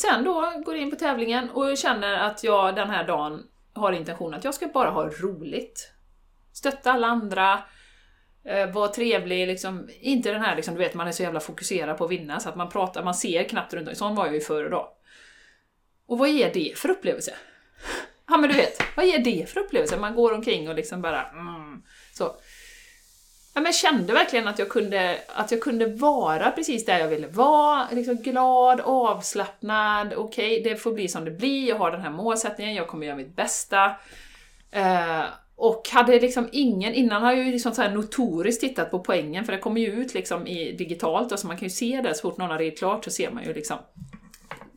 [0.00, 3.92] sen då går jag in på tävlingen och känner att jag den här dagen har
[3.92, 5.92] intentionen att jag ska bara ha roligt.
[6.52, 7.62] Stötta alla andra,
[8.72, 11.98] var vara trevlig, liksom, inte den här liksom, du vet, man är så jävla fokuserad
[11.98, 13.96] på att vinna så att man pratar, man ser knappt runt omkring.
[13.96, 14.96] Sån var jag ju förr då.
[16.06, 17.34] Och vad ger det för upplevelse?
[18.28, 19.96] Ja men du vet, vad ger det för upplevelse?
[19.96, 21.82] Man går omkring och liksom bara mm,
[22.12, 22.36] så.
[23.58, 27.08] Ja, men jag kände verkligen att jag, kunde, att jag kunde vara precis där jag
[27.08, 31.90] ville vara, liksom glad, avslappnad, okej, okay, det får bli som det blir, jag har
[31.90, 33.96] den här målsättningen, jag kommer göra mitt bästa.
[34.70, 35.22] Eh,
[35.56, 39.44] och hade liksom ingen, innan har jag ju liksom så här notoriskt tittat på poängen,
[39.44, 42.20] för det kommer ju ut liksom i digitalt, alltså man kan ju se det så
[42.20, 43.78] fort någon har ridit klart så ser man ju liksom.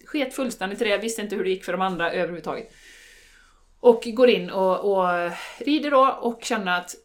[0.06, 2.72] Sket fullständigt i det, jag visste inte hur det gick för de andra överhuvudtaget.
[3.80, 6.96] Och går in och, och rider då och känner att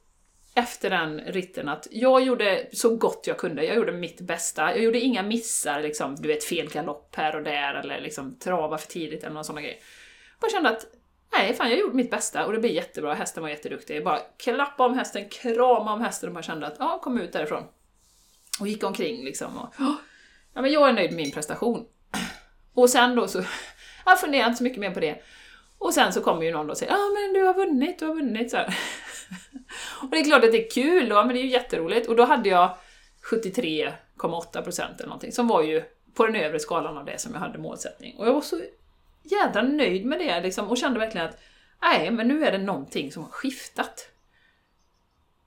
[0.57, 4.63] efter den ritten att jag gjorde så gott jag kunde, jag gjorde mitt bästa.
[4.63, 8.79] Jag gjorde inga missar, liksom, du vet fel galopp här och där eller liksom trava
[8.79, 9.83] för tidigt eller någon sån grej.
[10.33, 10.87] Jag bara kände att
[11.33, 13.97] nej, fan jag gjorde mitt bästa och det blev jättebra, hästen var jätteduktig.
[13.97, 17.33] Jag bara klappa om hästen, krama om hästen och bara kände att ja, kom ut
[17.33, 17.63] därifrån.
[18.61, 19.75] Och gick omkring liksom och
[20.55, 21.87] ja, men jag är nöjd med min prestation.
[22.75, 23.43] Och sen då så,
[24.05, 25.23] jag funderar inte så mycket mer på det.
[25.79, 28.15] Och sen så kommer ju någon och säger ja men du har vunnit, du har
[28.15, 28.79] vunnit så här.
[30.03, 32.09] Och det är klart att det är kul då, men det är ju jätteroligt.
[32.09, 32.77] Och då hade jag
[33.31, 35.83] 73,8% eller någonting, som var ju
[36.15, 38.17] på den övre skalan av det som jag hade målsättning.
[38.19, 38.61] Och jag var så
[39.23, 41.39] jädra nöjd med det liksom, och kände verkligen att
[41.83, 44.11] nej, men nu är det någonting som har skiftat.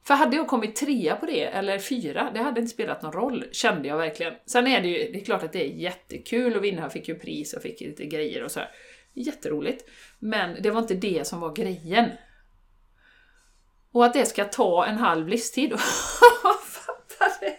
[0.03, 3.45] För hade jag kommit trea på det, eller fyra, det hade inte spelat någon roll,
[3.51, 4.33] kände jag verkligen.
[4.45, 7.07] Sen är det ju, det är klart att det är jättekul att vinna, jag fick
[7.07, 8.69] ju pris och fick lite grejer och så här.
[9.13, 9.89] Jätteroligt.
[10.19, 12.09] Men det var inte det som var grejen.
[13.93, 15.73] Och att det ska ta en halv livstid.
[17.41, 17.55] Det?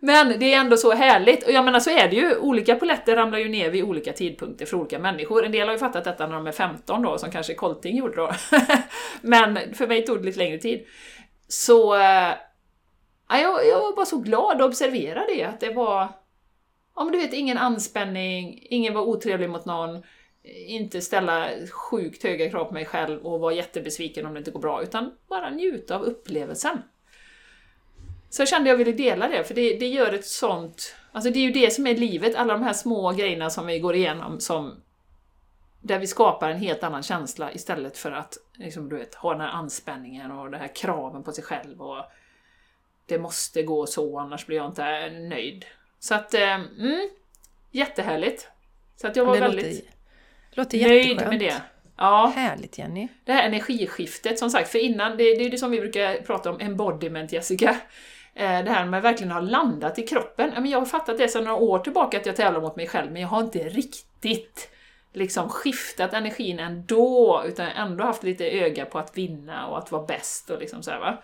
[0.00, 1.46] Men det är ändå så härligt.
[1.46, 4.66] Och jag menar så är det ju, olika poletter ramlar ju ner vid olika tidpunkter
[4.66, 5.44] för olika människor.
[5.44, 8.16] En del har ju fattat detta när de är 15 då, som kanske Colting gjorde
[8.16, 8.32] då.
[9.20, 10.86] Men för mig tog det lite längre tid.
[11.48, 11.94] Så...
[11.94, 12.34] Eh,
[13.28, 16.08] ja, jag, jag var bara så glad att observera det, att det var...
[16.96, 20.02] Ja men du vet, ingen anspänning, ingen var otrevlig mot någon
[20.42, 24.60] inte ställa sjukt höga krav på mig själv och vara jättebesviken om det inte går
[24.60, 26.82] bra, utan bara njuta av upplevelsen.
[28.30, 30.96] Så jag kände jag ville dela det, för det, det gör ett sånt...
[31.12, 33.78] Alltså det är ju det som är livet, alla de här små grejerna som vi
[33.78, 34.82] går igenom som...
[35.82, 39.40] Där vi skapar en helt annan känsla istället för att liksom, du vet, ha den
[39.40, 42.04] här anspänningen och den här kraven på sig själv och
[43.06, 45.64] det måste gå så, annars blir jag inte nöjd.
[45.98, 47.10] Så att, eh, mm,
[47.70, 48.48] jättehärligt.
[48.96, 49.99] Så att jag var väldigt...
[50.50, 51.20] Låter jätteskönt.
[51.20, 51.62] Nöjd med det.
[51.96, 52.32] Ja.
[52.36, 53.08] Härligt Jenny.
[53.24, 56.50] Det här energiskiftet som sagt, för innan, det, det är det som vi brukar prata
[56.50, 57.76] om, embodiment Jessica.
[58.34, 60.66] Eh, det här med att verkligen ha landat i kroppen.
[60.66, 63.22] Jag har fattat det sedan några år tillbaka att jag tävlar mot mig själv, men
[63.22, 64.70] jag har inte riktigt
[65.12, 70.06] liksom skiftat energin ändå, utan ändå haft lite öga på att vinna och att vara
[70.06, 71.22] bäst och liksom så här, va.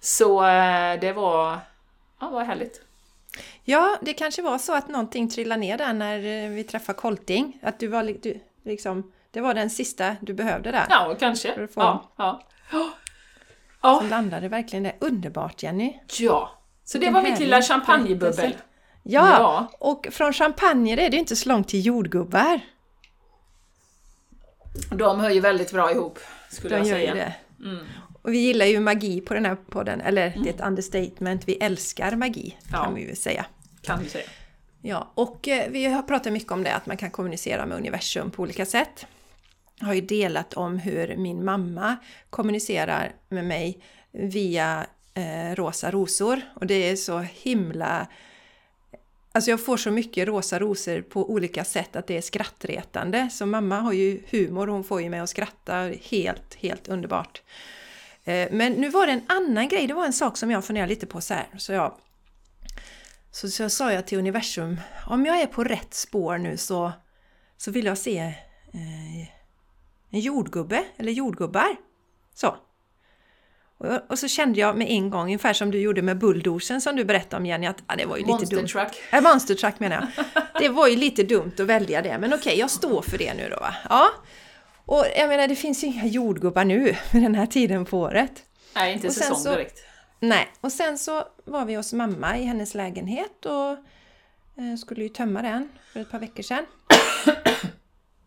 [0.00, 1.58] Så eh, det var,
[2.20, 2.80] ja, var härligt.
[3.64, 7.58] Ja, det kanske var så att någonting trillade ner där när eh, vi träffade Kolting.
[7.62, 10.86] Att du var du, liksom, det var den sista du behövde där.
[10.88, 11.68] Ja, kanske.
[11.74, 12.42] Ja, ja.
[13.82, 13.98] ja.
[14.02, 14.94] Så landade verkligen det.
[15.00, 16.00] Underbart Jenny!
[16.18, 16.50] Ja!
[16.84, 18.56] Så det var mitt lilla champagnebubbel.
[19.02, 22.60] Ja, ja, och från champagne är det inte så långt till jordgubbar.
[24.90, 26.18] De hör ju väldigt bra ihop,
[26.50, 27.32] skulle De jag säga.
[27.64, 27.86] Mm.
[28.26, 30.42] Och vi gillar ju magi på den här podden, eller mm.
[30.42, 32.84] det är ett understatement, vi älskar magi ja.
[32.84, 33.46] kan vi ju säga.
[33.82, 34.24] Kan vi säga.
[34.82, 38.30] Ja, och eh, vi har pratat mycket om det, att man kan kommunicera med universum
[38.30, 39.06] på olika sätt.
[39.78, 41.96] Jag har ju delat om hur min mamma
[42.30, 43.78] kommunicerar med mig
[44.12, 48.06] via eh, rosa rosor och det är så himla
[49.32, 53.28] Alltså jag får så mycket rosa rosor på olika sätt att det är skrattretande.
[53.32, 57.42] Så mamma har ju humor, hon får ju mig att skratta helt, helt underbart.
[58.26, 60.88] Eh, men nu var det en annan grej, det var en sak som jag funderade
[60.88, 61.46] lite på så här.
[61.56, 61.94] Så jag,
[63.30, 66.92] så, så sa jag till universum, om jag är på rätt spår nu så,
[67.56, 69.28] så vill jag se eh,
[70.10, 71.76] en jordgubbe, eller jordgubbar.
[72.34, 72.56] Så.
[73.78, 76.96] Och, och, så kände jag med en gång, ungefär som du gjorde med bulldosen som
[76.96, 78.66] du berättade om Jenny, att ja, det var ju lite Monster dumt.
[78.66, 79.02] truck.
[79.12, 80.44] Ja, monster truck menar jag.
[80.60, 83.48] Det var ju lite dumt att välja det, men okej, jag står för det nu
[83.48, 83.74] då va.
[83.88, 84.08] Ja.
[84.86, 88.42] Och jag menar, det finns ju inga jordgubbar nu vid den här tiden på året.
[88.74, 89.78] Nej, inte Och säsong så- direkt.
[90.20, 93.70] Nej, och sen så var vi hos mamma i hennes lägenhet och
[94.62, 96.66] eh, skulle ju tömma den för ett par veckor sedan.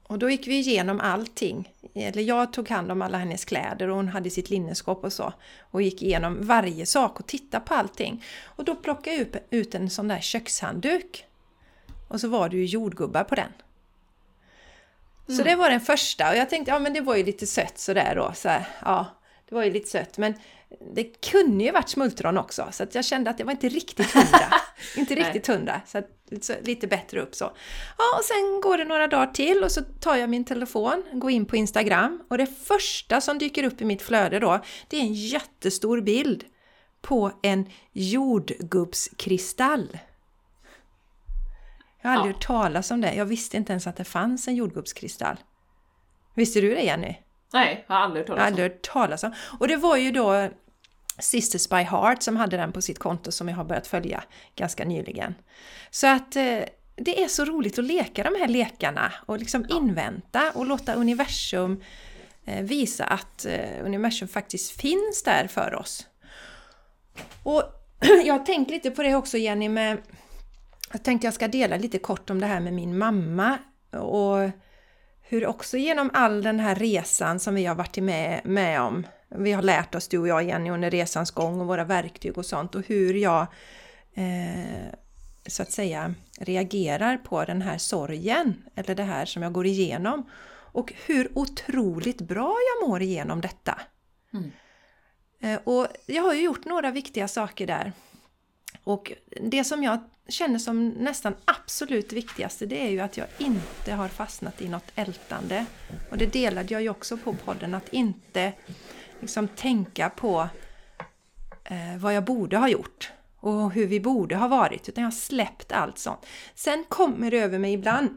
[0.03, 1.73] Och då gick vi igenom allting.
[1.95, 5.33] Eller jag tog hand om alla hennes kläder och hon hade sitt linneskåp och så.
[5.71, 8.23] Och gick igenom varje sak och tittade på allting.
[8.43, 11.25] Och då plockade jag ut- ut en sån där kökshandduk.
[12.07, 13.49] Och så var det ju jordgubbar på den.
[15.37, 17.79] Så det var den första och jag tänkte, ja men det var ju lite sött
[17.79, 18.31] sådär då.
[18.35, 19.05] Så här, ja,
[19.49, 20.33] det var ju lite sött men
[20.95, 24.11] det kunde ju varit smultron också så att jag kände att det var inte riktigt
[24.11, 24.53] hundra.
[24.97, 26.07] inte riktigt hundra, så, att,
[26.41, 27.51] så lite bättre upp så.
[27.97, 31.31] Ja, och sen går det några dagar till och så tar jag min telefon, går
[31.31, 35.01] in på Instagram och det första som dyker upp i mitt flöde då, det är
[35.01, 36.43] en jättestor bild
[37.01, 39.97] på en jordgubbskristall.
[42.01, 42.35] Jag har aldrig Ja.
[42.35, 43.13] hört talas om det.
[43.13, 45.37] Jag visste inte ens att det fanns en jordgubbskristall.
[46.35, 47.15] Visste du det Jenny?
[47.53, 48.53] Nej, jag har aldrig hört Jag har talas om.
[48.53, 49.33] aldrig hört talas om.
[49.59, 50.49] Och det var ju då
[51.19, 54.23] Sisters by Heart som hade den på sitt konto som jag har börjat följa
[54.55, 55.35] ganska nyligen.
[55.91, 56.59] Så att eh,
[56.95, 61.83] det är så roligt att leka de här lekarna och liksom invänta och låta universum
[62.45, 66.07] eh, visa att eh, universum faktiskt finns där för oss.
[67.43, 67.63] Och
[68.25, 69.97] jag har tänkt lite på det också Jenny med
[70.91, 73.57] jag tänkte jag ska dela lite kort om det här med min mamma
[73.91, 74.49] och
[75.21, 79.51] hur också genom all den här resan som vi har varit med, med om, vi
[79.51, 82.75] har lärt oss du och jag Jenny under resans gång och våra verktyg och sånt
[82.75, 83.47] och hur jag
[84.13, 84.93] eh,
[85.47, 90.29] så att säga reagerar på den här sorgen eller det här som jag går igenom
[90.71, 93.81] och hur otroligt bra jag mår igenom detta.
[94.33, 94.51] Mm.
[95.39, 97.93] Eh, och jag har ju gjort några viktiga saker där.
[98.83, 103.93] Och det som jag känner som nästan absolut viktigaste det är ju att jag inte
[103.93, 105.65] har fastnat i något ältande.
[106.09, 108.53] Och det delade jag ju också på podden, att inte
[109.19, 110.49] liksom tänka på
[111.63, 115.17] eh, vad jag borde ha gjort och hur vi borde ha varit, utan jag har
[115.17, 116.25] släppt allt sånt.
[116.55, 118.09] Sen kommer det över mig ibland,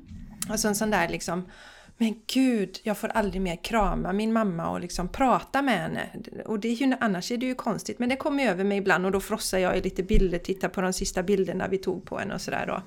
[0.48, 1.48] alltså en sån där liksom
[1.96, 6.08] men gud, jag får aldrig mer krama min mamma och liksom prata med henne.
[6.44, 9.06] Och det är ju, annars är det ju konstigt, men det kommer över mig ibland
[9.06, 12.18] och då frossar jag i lite bilder, tittar på de sista bilderna vi tog på
[12.18, 12.82] henne och sådär då.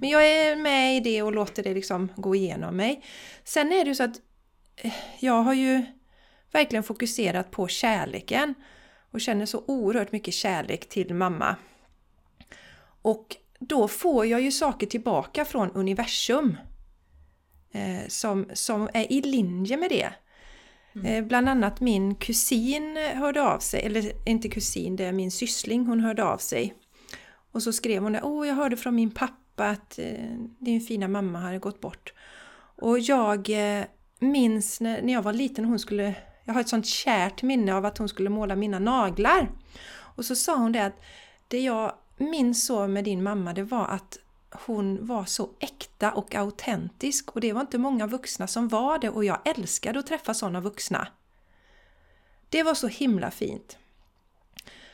[0.00, 3.04] Men jag är med i det och låter det liksom gå igenom mig.
[3.44, 4.20] Sen är det ju så att
[4.76, 5.84] eh, jag har ju
[6.52, 8.54] verkligen fokuserat på kärleken
[9.10, 11.56] och känner så oerhört mycket kärlek till mamma.
[13.02, 16.56] Och då får jag ju saker tillbaka från universum
[17.72, 20.10] eh, som, som är i linje med det.
[21.04, 25.86] Eh, bland annat min kusin hörde av sig, eller inte kusin, det är min syssling,
[25.86, 26.74] hon hörde av sig.
[27.52, 31.08] Och så skrev hon det, åh jag hörde från min pappa att eh, din fina
[31.08, 32.12] mamma hade gått bort.
[32.76, 33.84] Och jag eh,
[34.18, 37.84] minns när, när jag var liten, hon skulle, jag har ett sånt kärt minne av
[37.84, 39.50] att hon skulle måla mina naglar.
[39.98, 41.00] Och så sa hon det att
[41.48, 44.18] det jag minns så med din mamma det var att
[44.50, 49.10] hon var så äkta och autentisk och det var inte många vuxna som var det
[49.10, 51.08] och jag älskade att träffa sådana vuxna.
[52.48, 53.78] Det var så himla fint.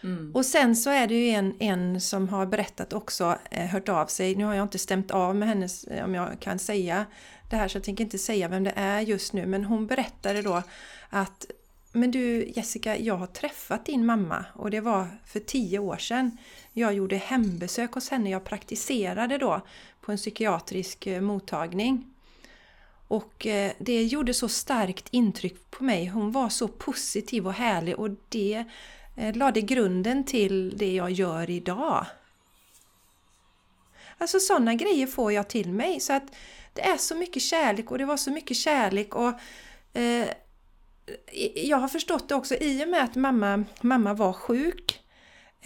[0.03, 0.33] Mm.
[0.35, 4.07] Och sen så är det ju en, en som har berättat också, eh, hört av
[4.07, 4.35] sig.
[4.35, 7.07] Nu har jag inte stämt av med hennes, eh, om jag kan säga
[7.51, 9.47] det här så jag tänker inte säga vem det är just nu.
[9.47, 10.63] Men hon berättade då
[11.11, 11.47] att
[11.93, 16.39] Men du Jessica, jag har träffat din mamma och det var för tio år sedan.
[16.77, 18.31] Jag gjorde hembesök hos henne.
[18.31, 19.61] Jag praktiserade då
[20.01, 22.15] på en psykiatrisk eh, mottagning.
[23.09, 26.07] Och eh, det gjorde så starkt intryck på mig.
[26.07, 28.65] Hon var så positiv och härlig och det
[29.17, 32.07] eh, lade grunden till det jag gör idag.
[34.19, 36.01] Alltså sådana grejer får jag till mig.
[36.01, 36.35] Så att
[36.73, 39.33] det är så mycket kärlek och det var så mycket kärlek och
[39.93, 40.29] eh,
[41.55, 45.04] jag har förstått det också i och med att mamma, mamma var sjuk eh,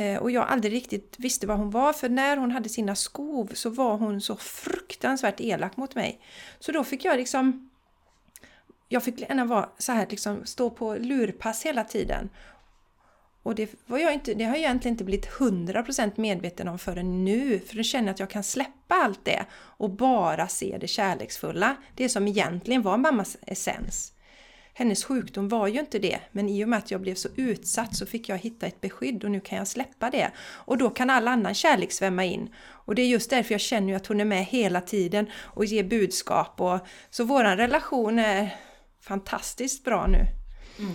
[0.00, 3.50] Eh, och jag aldrig riktigt visste vad hon var för när hon hade sina skov
[3.54, 6.20] så var hon så fruktansvärt elak mot mig.
[6.58, 7.70] Så då fick jag liksom
[8.88, 12.30] jag fick gärna vara så här liksom stå på lurpass hela tiden.
[13.42, 17.24] Och det, var jag inte, det har jag egentligen inte blivit 100% medveten om förrän
[17.24, 17.58] nu.
[17.58, 21.76] För nu känner jag att jag kan släppa allt det och bara se det kärleksfulla.
[21.94, 24.12] Det som egentligen var mammas essens.
[24.78, 27.96] Hennes sjukdom var ju inte det, men i och med att jag blev så utsatt
[27.96, 30.30] så fick jag hitta ett beskydd och nu kan jag släppa det.
[30.38, 32.54] Och då kan all annan kärlek svämma in.
[32.60, 35.84] Och det är just därför jag känner att hon är med hela tiden och ger
[35.84, 36.60] budskap.
[36.60, 36.78] Och,
[37.10, 38.56] så våran relation är
[39.00, 40.26] fantastiskt bra nu.
[40.78, 40.92] Mm.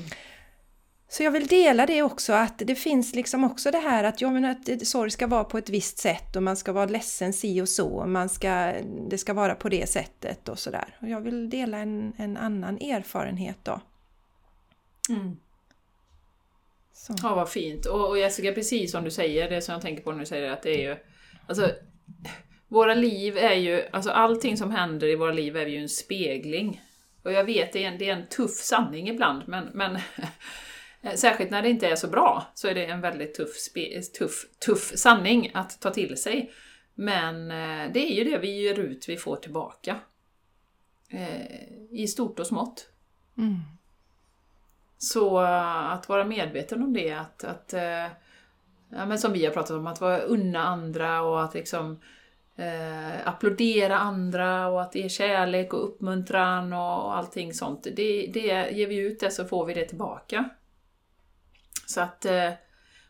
[1.14, 4.32] Så jag vill dela det också, att det finns liksom också det här att, ja,
[4.32, 7.62] men att sorg ska vara på ett visst sätt och man ska vara ledsen si
[7.62, 8.74] och så, och man ska,
[9.10, 10.98] det ska vara på det sättet och sådär.
[11.00, 13.82] Och jag vill dela en, en annan erfarenhet då.
[15.10, 15.38] Mm.
[17.24, 17.86] Ja, vad fint.
[17.86, 20.52] Och, och Jessica, precis som du säger, det som jag tänker på när du säger
[20.52, 20.98] att det är ju...
[21.48, 21.72] Alltså,
[22.68, 23.84] våra liv är ju...
[23.92, 26.82] Alltså allting som händer i våra liv är ju en spegling.
[27.24, 30.00] Och jag vet, det är en, det är en tuff sanning ibland, men, men
[31.16, 33.56] särskilt när det inte är så bra så är det en väldigt tuff,
[34.18, 36.52] tuff, tuff sanning att ta till sig.
[36.96, 40.00] Men eh, det är ju det vi ger ut vi får tillbaka.
[41.10, 42.90] Eh, I stort och smått.
[43.38, 43.60] Mm.
[44.98, 47.74] Så eh, att vara medveten om det, att, att
[48.90, 52.00] ja, men som vi har pratat om, att vara unna andra och att liksom
[52.56, 57.84] eh, applådera andra och att ge kärlek och uppmuntran och allting sånt.
[57.84, 60.50] Det, det, ger vi ut det så får vi det tillbaka.
[61.86, 62.50] Så att, eh,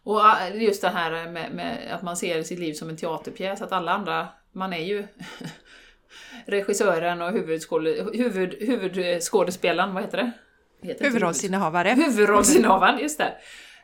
[0.04, 0.22] och
[0.54, 3.92] just det här med, med, att man ser sitt liv som en teaterpjäs, att alla
[3.92, 5.08] andra, man är ju
[6.46, 10.32] regissören och huvud, huvudskådespelaren, vad heter det?
[10.88, 11.90] Heter Huvudrollsinnehavare.
[11.90, 13.34] Huvudrollsinnehavaren, just det.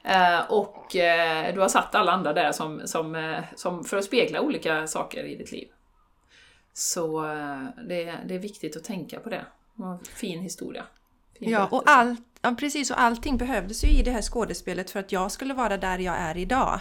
[0.06, 4.06] Uh, och uh, du har satt alla andra där som, som, uh, som för att
[4.06, 5.68] spegla olika saker i ditt liv.
[6.74, 7.22] Så
[7.88, 9.46] det, det är viktigt att tänka på det.
[10.16, 10.86] Fin historia.
[11.40, 12.92] Fin ja, och allt, ja, precis.
[12.92, 16.16] Och allting behövdes ju i det här skådespelet för att jag skulle vara där jag
[16.16, 16.80] är idag.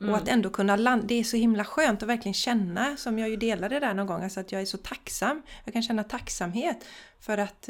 [0.00, 0.12] Mm.
[0.12, 3.28] Och att ändå kunna landa, det är så himla skönt att verkligen känna, som jag
[3.28, 5.42] ju delade där någon gång, alltså att jag är så tacksam.
[5.64, 6.84] Jag kan känna tacksamhet
[7.20, 7.68] för att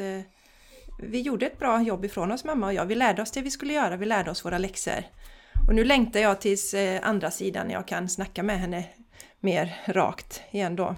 [1.03, 2.87] vi gjorde ett bra jobb ifrån oss mamma och jag.
[2.87, 5.05] Vi lärde oss det vi skulle göra, vi lärde oss våra läxor.
[5.69, 8.85] Och nu längtar jag tills eh, andra sidan jag kan snacka med henne
[9.41, 10.97] mer rakt igen då.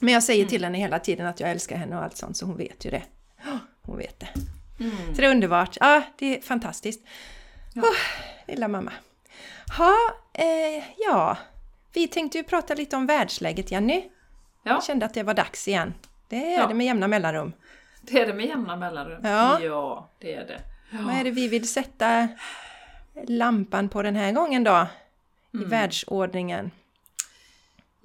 [0.00, 0.48] Men jag säger mm.
[0.48, 2.90] till henne hela tiden att jag älskar henne och allt sånt så hon vet ju
[2.90, 3.02] det.
[3.82, 4.28] hon vet det.
[4.80, 5.14] Mm.
[5.14, 5.76] Så det är underbart.
[5.80, 7.06] Ja, det är fantastiskt.
[7.74, 7.82] Ja.
[7.82, 7.96] Oh,
[8.46, 8.92] lilla mamma.
[9.78, 9.94] Ha,
[10.32, 11.36] eh, ja,
[11.92, 14.04] vi tänkte ju prata lite om världsläget Jenny.
[14.62, 14.72] Ja.
[14.72, 15.94] Jag kände att det var dags igen.
[16.28, 16.66] Det är ja.
[16.66, 17.52] det med jämna mellanrum.
[18.02, 19.20] Det är det med jämna mellanrum.
[19.24, 20.60] Ja, ja det är det.
[20.90, 20.98] Ja.
[21.02, 22.28] Vad är det vi vill sätta
[23.26, 24.86] lampan på den här gången då?
[25.52, 25.68] I mm.
[25.68, 26.70] världsordningen?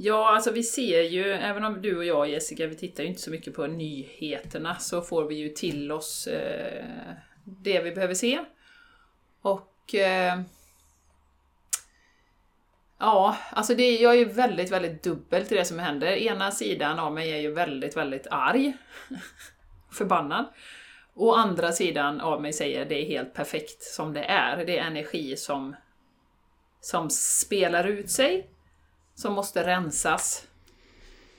[0.01, 3.21] Ja, alltså vi ser ju, även om du och jag Jessica, vi tittar ju inte
[3.21, 6.83] så mycket på nyheterna, så får vi ju till oss eh,
[7.43, 8.39] det vi behöver se.
[9.41, 10.41] Och eh,
[12.99, 16.07] Ja, alltså det, jag är ju väldigt, väldigt dubbel till det som händer.
[16.07, 18.77] Ena sidan av mig är ju väldigt, väldigt arg.
[19.91, 20.45] förbannad.
[21.13, 24.65] Och andra sidan av mig säger det är helt perfekt som det är.
[24.65, 25.75] Det är energi som,
[26.81, 28.49] som spelar ut sig,
[29.19, 30.47] som måste rensas.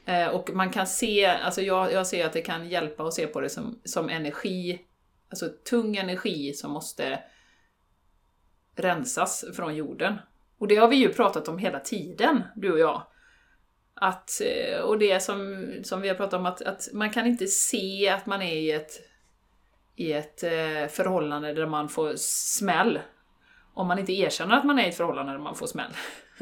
[0.04, 3.26] Eh, och man kan se, alltså jag, jag ser att det kan hjälpa att se
[3.26, 4.80] på det som, som energi,
[5.30, 7.22] alltså tung energi som måste
[8.76, 10.18] rensas från jorden.
[10.58, 13.02] Och det har vi ju pratat om hela tiden, du och jag.
[13.94, 17.46] Att, eh, och det som, som vi har pratat om, att, att man kan inte
[17.46, 18.92] se att man är i ett,
[19.96, 23.00] i ett eh, förhållande där man får smäll.
[23.74, 25.92] Om man inte erkänner att man är i ett förhållande där man får smäll.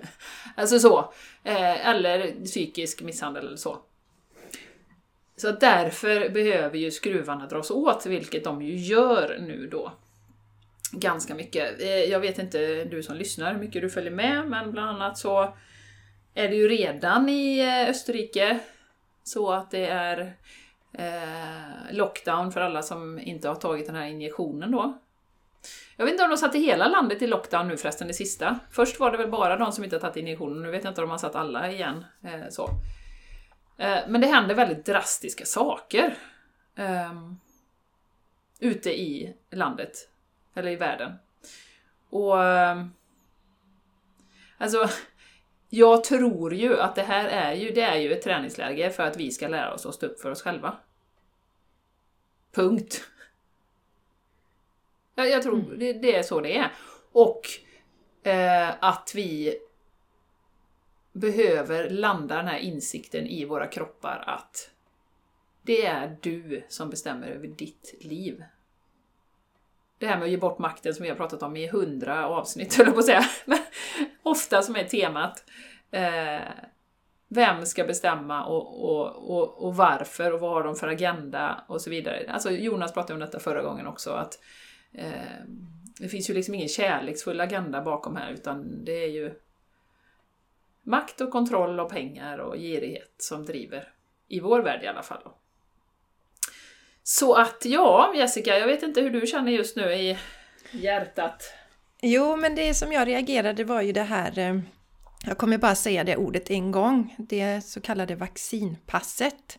[0.57, 1.13] alltså så.
[1.45, 3.79] Eh, eller psykisk misshandel eller så.
[5.37, 9.93] Så därför behöver ju skruvarna dras åt, vilket de ju gör nu då.
[10.93, 11.81] Ganska mycket.
[11.81, 15.19] Eh, jag vet inte, du som lyssnar, hur mycket du följer med, men bland annat
[15.19, 15.57] så
[16.35, 18.59] är det ju redan i eh, Österrike
[19.23, 20.37] så att det är
[20.93, 24.99] eh, lockdown för alla som inte har tagit den här injektionen då.
[25.97, 28.59] Jag vet inte om de satte hela landet i lockdown nu förresten, det sista.
[28.71, 31.01] Först var det väl bara de som inte har tagit injektionen, nu vet jag inte
[31.01, 32.05] om de har satt alla igen.
[32.25, 32.71] Eh, så.
[33.79, 36.19] Eh, men det händer väldigt drastiska saker
[36.77, 37.13] eh,
[38.61, 40.09] ute i landet,
[40.55, 41.13] eller i världen.
[42.11, 42.45] Och...
[42.45, 42.85] Eh,
[44.59, 44.89] alltså,
[45.69, 49.17] jag tror ju att det här är ju, det är ju ett träningsläge för att
[49.17, 50.77] vi ska lära oss att stå upp för oss själva.
[52.53, 53.05] Punkt.
[55.19, 55.79] Jag, jag tror mm.
[55.79, 56.73] det, det, är så det är.
[57.13, 57.41] Och
[58.23, 59.59] eh, att vi
[61.13, 64.71] behöver landa den här insikten i våra kroppar att
[65.63, 68.45] det är du som bestämmer över ditt liv.
[69.99, 72.75] Det här med att ge bort makten som vi har pratat om i hundra avsnitt,
[72.79, 73.25] höll jag på att säga.
[73.45, 73.59] Men
[74.23, 75.45] ofta som är temat.
[75.91, 76.49] Eh,
[77.29, 81.81] vem ska bestämma och, och, och, och, varför och vad har de för agenda och
[81.81, 82.31] så vidare.
[82.31, 84.39] Alltså Jonas pratade om detta förra gången också, att
[84.93, 85.45] eh,
[86.01, 89.35] det finns ju liksom ingen kärleksfull agenda bakom här, utan det är ju
[90.83, 93.93] makt och kontroll och pengar och girighet som driver,
[94.29, 95.21] i vår värld i alla fall.
[95.25, 95.35] Då.
[97.03, 100.19] Så att ja, Jessica, jag vet inte hur du känner just nu i
[100.71, 101.55] hjärtat.
[102.01, 104.61] Jo, men det som jag reagerade var ju det här, eh,
[105.27, 109.59] jag kommer bara säga det ordet en gång, det så kallade vaccinpasset.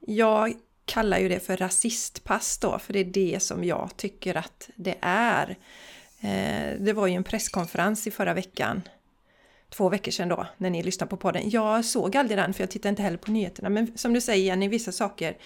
[0.00, 0.54] Jag
[0.92, 4.94] kallar ju det för rasistpass då, för det är det som jag tycker att det
[5.00, 5.56] är.
[6.20, 8.82] Eh, det var ju en presskonferens i förra veckan,
[9.70, 11.50] två veckor sedan då, när ni lyssnade på podden.
[11.50, 14.44] Jag såg aldrig den, för jag tittar inte heller på nyheterna, men som du säger
[14.44, 15.36] Jenny, vissa saker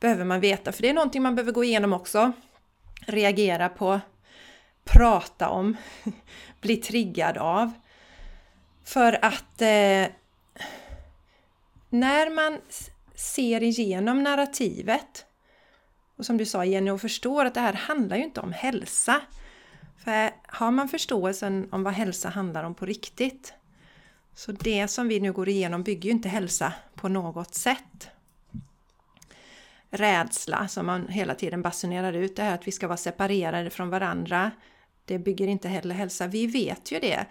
[0.00, 2.32] behöver man veta, för det är någonting man behöver gå igenom också.
[3.00, 4.00] Reagera på,
[4.84, 5.76] prata om,
[6.60, 7.72] bli triggad av.
[8.84, 10.06] För att eh,
[11.90, 12.58] när man
[13.16, 15.26] ser igenom narrativet
[16.16, 19.20] och som du sa Jenny, och förstår att det här handlar ju inte om hälsa.
[20.04, 23.54] För har man förståelsen om vad hälsa handlar om på riktigt
[24.34, 28.08] så det som vi nu går igenom bygger ju inte hälsa på något sätt.
[29.90, 33.90] Rädsla som man hela tiden basunerar ut, det här att vi ska vara separerade från
[33.90, 34.50] varandra.
[35.04, 36.26] Det bygger inte heller hälsa.
[36.26, 37.26] Vi vet ju det.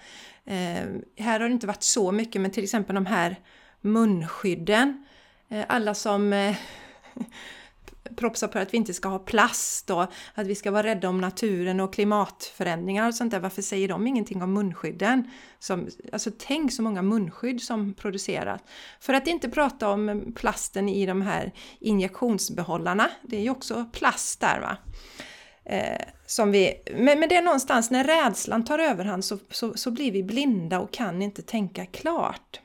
[0.45, 0.86] Eh,
[1.25, 3.36] här har det inte varit så mycket, men till exempel de här
[3.81, 5.05] munskydden.
[5.49, 6.55] Eh, alla som eh,
[8.15, 11.21] propsar på att vi inte ska ha plast och att vi ska vara rädda om
[11.21, 13.39] naturen och klimatförändringar och sånt där.
[13.39, 15.31] Varför säger de ingenting om munskydden?
[15.59, 18.61] Som, alltså tänk så många munskydd som produceras.
[18.99, 23.09] För att inte prata om plasten i de här injektionsbehållarna.
[23.21, 24.77] Det är ju också plast där va.
[25.65, 29.91] Eh, som vi, men, men det är någonstans när rädslan tar överhand så, så, så
[29.91, 32.61] blir vi blinda och kan inte tänka klart.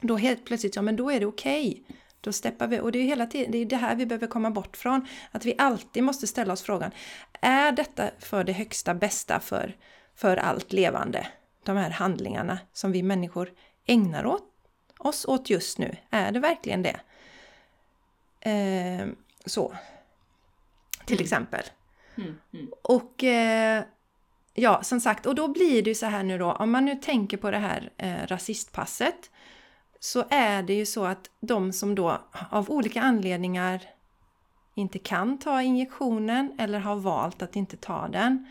[0.00, 1.82] Då helt plötsligt, ja men då är det okej.
[1.84, 1.96] Okay.
[2.22, 4.50] Då steppar vi, och det är hela tiden det, är det här vi behöver komma
[4.50, 5.06] bort från.
[5.30, 6.90] Att vi alltid måste ställa oss frågan,
[7.40, 9.76] är detta för det högsta bästa för,
[10.14, 11.26] för allt levande?
[11.64, 13.52] De här handlingarna som vi människor
[13.86, 14.44] ägnar åt,
[14.98, 17.00] oss åt just nu, är det verkligen det?
[18.40, 19.06] Eh,
[19.46, 19.76] så,
[21.04, 21.24] till mm.
[21.24, 21.62] exempel.
[22.16, 22.70] Mm, mm.
[22.82, 23.84] Och eh,
[24.54, 26.94] ja, som sagt, och då blir det ju så här nu då, om man nu
[26.94, 29.30] tänker på det här eh, rasistpasset
[30.04, 33.82] så är det ju så att de som då av olika anledningar
[34.74, 38.46] inte kan ta injektionen eller har valt att inte ta den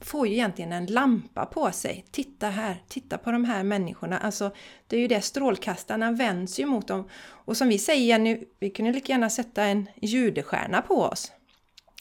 [0.00, 2.04] får ju egentligen en lampa på sig.
[2.10, 4.18] Titta här, titta på de här människorna.
[4.18, 4.50] Alltså,
[4.86, 7.08] det är ju det strålkastarna vänds ju mot dem.
[7.20, 11.32] Och som vi säger Jenny, vi kunde lika gärna sätta en judestjärna på oss.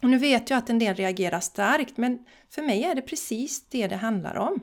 [0.02, 3.70] Och nu vet jag att en del reagerar starkt, men för mig är det precis
[3.70, 4.60] det det handlar om.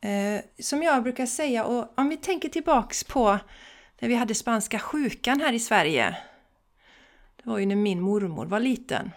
[0.00, 3.38] Eh, som jag brukar säga, och om vi tänker tillbaks på
[3.98, 6.16] när vi hade spanska sjukan här i Sverige.
[7.36, 9.10] Det var ju när min mormor var liten.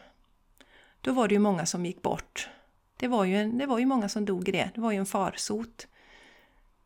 [1.02, 2.50] Då var det ju många som gick bort.
[2.98, 4.72] Det var ju, en, det var ju många som dog i det.
[4.76, 5.88] Det var ju en farsot.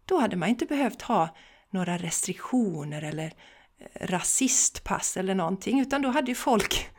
[0.06, 1.36] Då hade man inte behövt ha
[1.70, 3.34] några restriktioner eller
[3.78, 6.90] eh, rasistpass eller någonting, utan då hade ju folk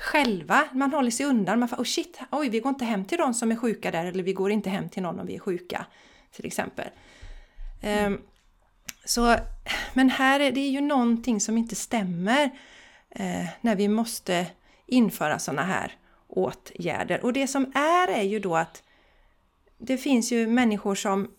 [0.00, 0.68] själva.
[0.72, 1.58] Man håller sig undan.
[1.58, 4.06] Man får, oh shit, oj, vi går inte hem till de som är sjuka där
[4.06, 5.86] eller vi går inte hem till någon om vi är sjuka.
[6.32, 6.88] Till exempel.
[7.80, 8.12] Mm.
[8.12, 8.20] Um,
[9.04, 9.36] så,
[9.94, 12.44] men här är det ju någonting som inte stämmer
[13.20, 14.46] uh, när vi måste
[14.86, 15.92] införa sådana här
[16.28, 17.24] åtgärder.
[17.24, 18.82] Och det som är är ju då att
[19.78, 21.30] det finns ju människor som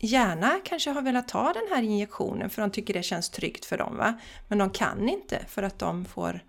[0.00, 3.78] gärna kanske har velat ta den här injektionen för de tycker det känns tryggt för
[3.78, 3.96] dem.
[3.96, 4.14] Va?
[4.48, 6.40] Men de kan inte för att de får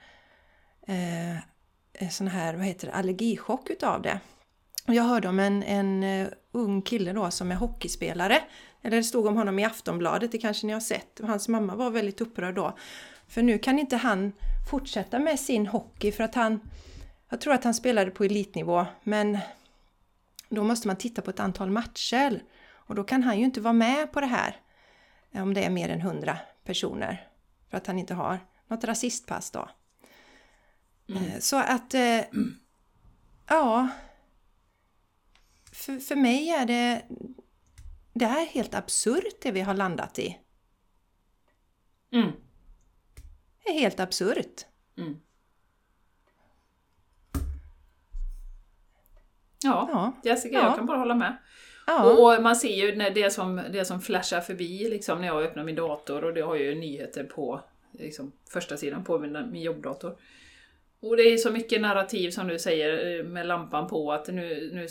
[0.88, 1.38] Eh,
[1.94, 4.20] eh, sån här, vad heter det, allergichock utav det.
[4.88, 8.40] Och jag hörde om en, en eh, ung kille då som är hockeyspelare.
[8.82, 11.20] Eller det stod om honom i Aftonbladet, det kanske ni har sett.
[11.24, 12.78] Hans mamma var väldigt upprörd då.
[13.28, 14.34] För nu kan inte han
[14.70, 16.60] fortsätta med sin hockey för att han...
[17.30, 19.38] Jag tror att han spelade på elitnivå men
[20.50, 22.44] då måste man titta på ett antal matcher.
[22.72, 24.56] Och då kan han ju inte vara med på det här.
[25.32, 27.28] Eh, om det är mer än 100 personer.
[27.70, 29.70] För att han inte har något rasistpass då.
[31.18, 31.32] Mm.
[31.32, 32.22] Eh, så att, eh,
[33.48, 33.90] ja.
[35.72, 37.06] För, för mig är det,
[38.14, 40.40] det är helt absurt det vi har landat i.
[42.12, 42.32] Mm.
[43.64, 44.66] Det är helt absurt.
[44.98, 45.20] Mm.
[49.64, 50.64] Ja, ja, Jessica, ja.
[50.64, 51.38] jag kan bara hålla med.
[51.88, 52.04] Ja.
[52.04, 55.44] Och, och, man ser ju när det som, det som flashar förbi liksom, när jag
[55.44, 57.62] öppnar min dator och det har ju nyheter på
[57.92, 60.18] liksom, första sidan på min, min jobbdator.
[61.04, 64.70] Och det är så mycket narrativ som du säger eh, med lampan på att nu,
[64.74, 64.88] nu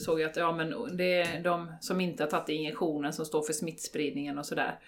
[0.00, 3.42] såg jag att ja, men det är de som inte har tagit injektionen som står
[3.42, 4.78] för smittspridningen och sådär.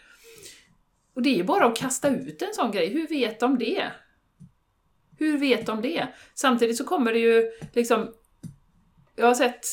[1.14, 3.92] Och det är ju bara att kasta ut en sån grej, hur vet de det?
[5.18, 6.06] Hur vet de det?
[6.34, 8.14] Samtidigt så kommer det ju liksom...
[9.16, 9.66] Jag har sett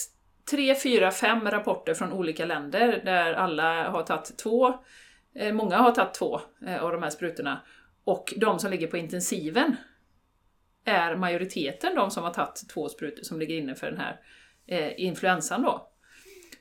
[0.52, 4.74] tre, fyra, fem rapporter från olika länder där alla har tagit två,
[5.36, 7.62] eh, många har tagit två eh, av de här sprutorna.
[8.04, 9.76] Och de som ligger på intensiven
[10.90, 14.20] är majoriteten de som har tagit två sprutor som ligger inne för den här
[14.68, 15.90] eh, influensan då.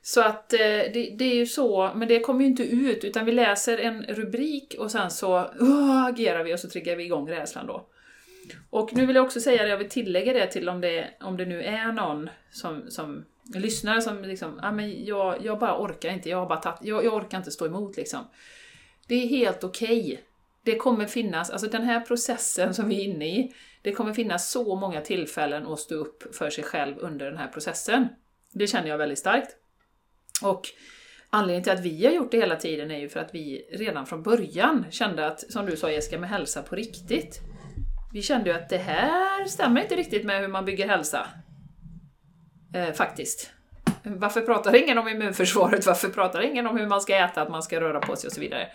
[0.02, 3.24] Så att eh, det, det, är ju så, men det kommer ju inte ut utan
[3.24, 7.30] vi läser en rubrik och sen så uh, agerar vi och så triggar vi igång
[7.30, 7.88] rädslan då.
[8.70, 11.36] Och nu vill jag också säga det, jag vill tillägga det till om det, om
[11.36, 13.24] det nu är någon som, som
[13.54, 17.04] lyssnar som liksom, ah, men jag, jag bara orkar inte, jag, har bara tatt, jag,
[17.04, 18.20] jag orkar inte stå emot liksom.
[19.08, 20.00] Det är helt okej.
[20.00, 20.18] Okay.
[20.68, 24.50] Det kommer finnas, alltså den här processen som vi är inne i, det kommer finnas
[24.50, 28.08] så många tillfällen att stå upp för sig själv under den här processen.
[28.52, 29.56] Det känner jag väldigt starkt.
[30.42, 30.62] Och
[31.30, 34.06] anledningen till att vi har gjort det hela tiden är ju för att vi redan
[34.06, 37.40] från början kände att, som du sa Jessica, med hälsa på riktigt.
[38.12, 41.26] Vi kände ju att det här stämmer inte riktigt med hur man bygger hälsa.
[42.74, 43.50] Eh, faktiskt.
[44.02, 45.86] Varför pratar ingen om immunförsvaret?
[45.86, 48.32] Varför pratar ingen om hur man ska äta, att man ska röra på sig och
[48.32, 48.68] så vidare?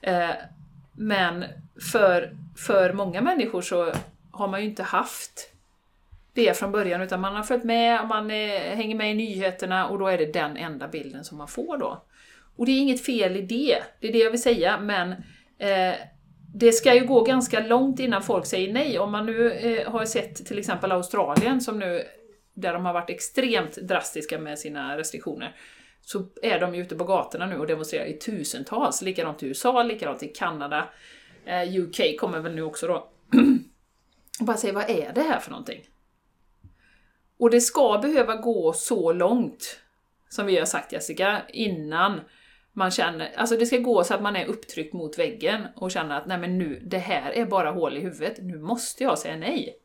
[0.00, 0.30] Eh,
[0.98, 1.44] men
[1.92, 3.92] för, för många människor så
[4.30, 5.52] har man ju inte haft
[6.32, 9.98] det från början, utan man har följt med, man är, hänger med i nyheterna och
[9.98, 12.04] då är det den enda bilden som man får då.
[12.56, 15.10] Och det är inget fel i det, det är det jag vill säga, men
[15.58, 15.94] eh,
[16.54, 18.98] det ska ju gå ganska långt innan folk säger nej.
[18.98, 22.02] Om man nu eh, har sett till exempel Australien, som nu,
[22.54, 25.56] där de har varit extremt drastiska med sina restriktioner,
[26.02, 29.02] så är de ju ute på gatorna nu och demonstrerar i tusentals.
[29.02, 30.88] Likadant i USA, likadant i Kanada.
[31.44, 32.94] Eh, UK kommer väl nu också då.
[34.40, 35.88] och bara säger, vad är det här för någonting?
[37.38, 39.80] Och det ska behöva gå så långt,
[40.28, 42.20] som vi har sagt Jessica, innan
[42.72, 46.16] man känner, alltså det ska gå så att man är upptryckt mot väggen och känner
[46.16, 49.36] att nej men nu, det här är bara hål i huvudet, nu måste jag säga
[49.36, 49.76] nej.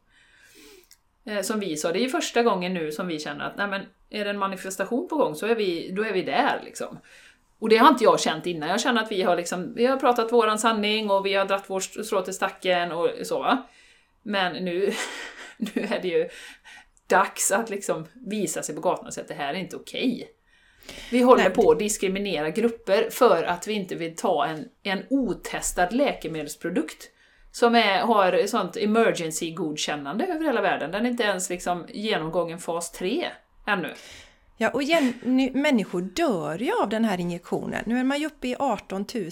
[1.26, 3.82] Eh, som vi sa, det är första gången nu som vi känner att nej men
[4.10, 7.00] är det en manifestation på gång så är vi, då är vi där liksom.
[7.60, 9.98] Och det har inte jag känt innan, jag känner att vi har liksom, vi har
[9.98, 13.68] pratat våran sanning och vi har dratt vårt strå till stacken och så va.
[14.24, 14.94] Men nu,
[15.58, 16.30] nu är det ju
[17.08, 20.14] dags att liksom visa sig på gatan och säga att det här är inte okej.
[20.16, 20.28] Okay.
[21.12, 21.54] Vi håller Nej.
[21.54, 27.10] på att diskriminera grupper för att vi inte vill ta en, en otestad läkemedelsprodukt
[27.54, 30.92] som är, har sånt emergency-godkännande över hela världen.
[30.92, 33.28] Den är inte ens liksom genomgången fas 3
[33.68, 33.94] ännu.
[34.58, 37.84] Ja, och igen, nu, människor dör ju av den här injektionen.
[37.86, 39.32] Nu är man ju uppe i 18 000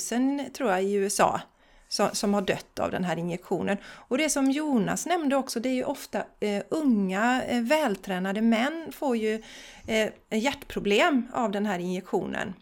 [0.54, 1.42] tror jag i USA
[1.88, 3.78] som, som har dött av den här injektionen.
[3.86, 8.92] Och det som Jonas nämnde också, det är ju ofta eh, unga eh, vältränade män
[8.92, 9.44] får ju
[9.88, 12.54] eh, hjärtproblem av den här injektionen.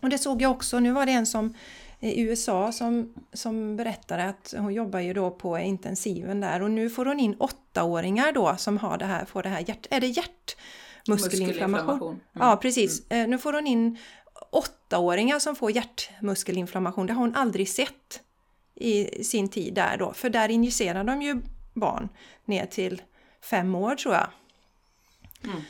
[0.00, 1.54] Och det såg jag också, nu var det en som
[2.00, 6.90] i USA som, som berättade att hon jobbar ju då på intensiven där och nu
[6.90, 10.06] får hon in åttaåringar då som har det här, får det här hjärt, är det
[10.06, 12.08] hjärtmuskelinflammation?
[12.08, 12.20] Mm.
[12.32, 13.24] Ja precis, mm.
[13.24, 13.98] Eh, nu får hon in
[14.50, 18.20] åttaåringar som får hjärtmuskelinflammation, det har hon aldrig sett
[18.74, 21.40] i sin tid där då, för där injicerar de ju
[21.74, 22.08] barn
[22.44, 23.02] ner till
[23.42, 24.28] fem år tror jag.
[25.44, 25.62] Mm.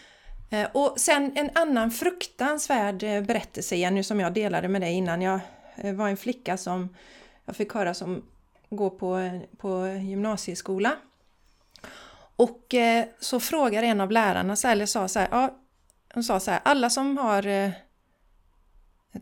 [0.50, 4.92] Eh, och sen en annan fruktansvärd eh, berättelse igen nu som jag delade med dig
[4.92, 5.22] innan.
[5.22, 5.40] Jag
[5.78, 6.96] Eh, var en flicka som
[7.44, 8.22] jag fick höra som
[8.70, 10.96] går på, på gymnasieskola.
[12.36, 15.56] Och eh, så frågar en av lärarna, så här, eller sa så här, ja,
[16.14, 17.70] hon sa så här, alla som har eh,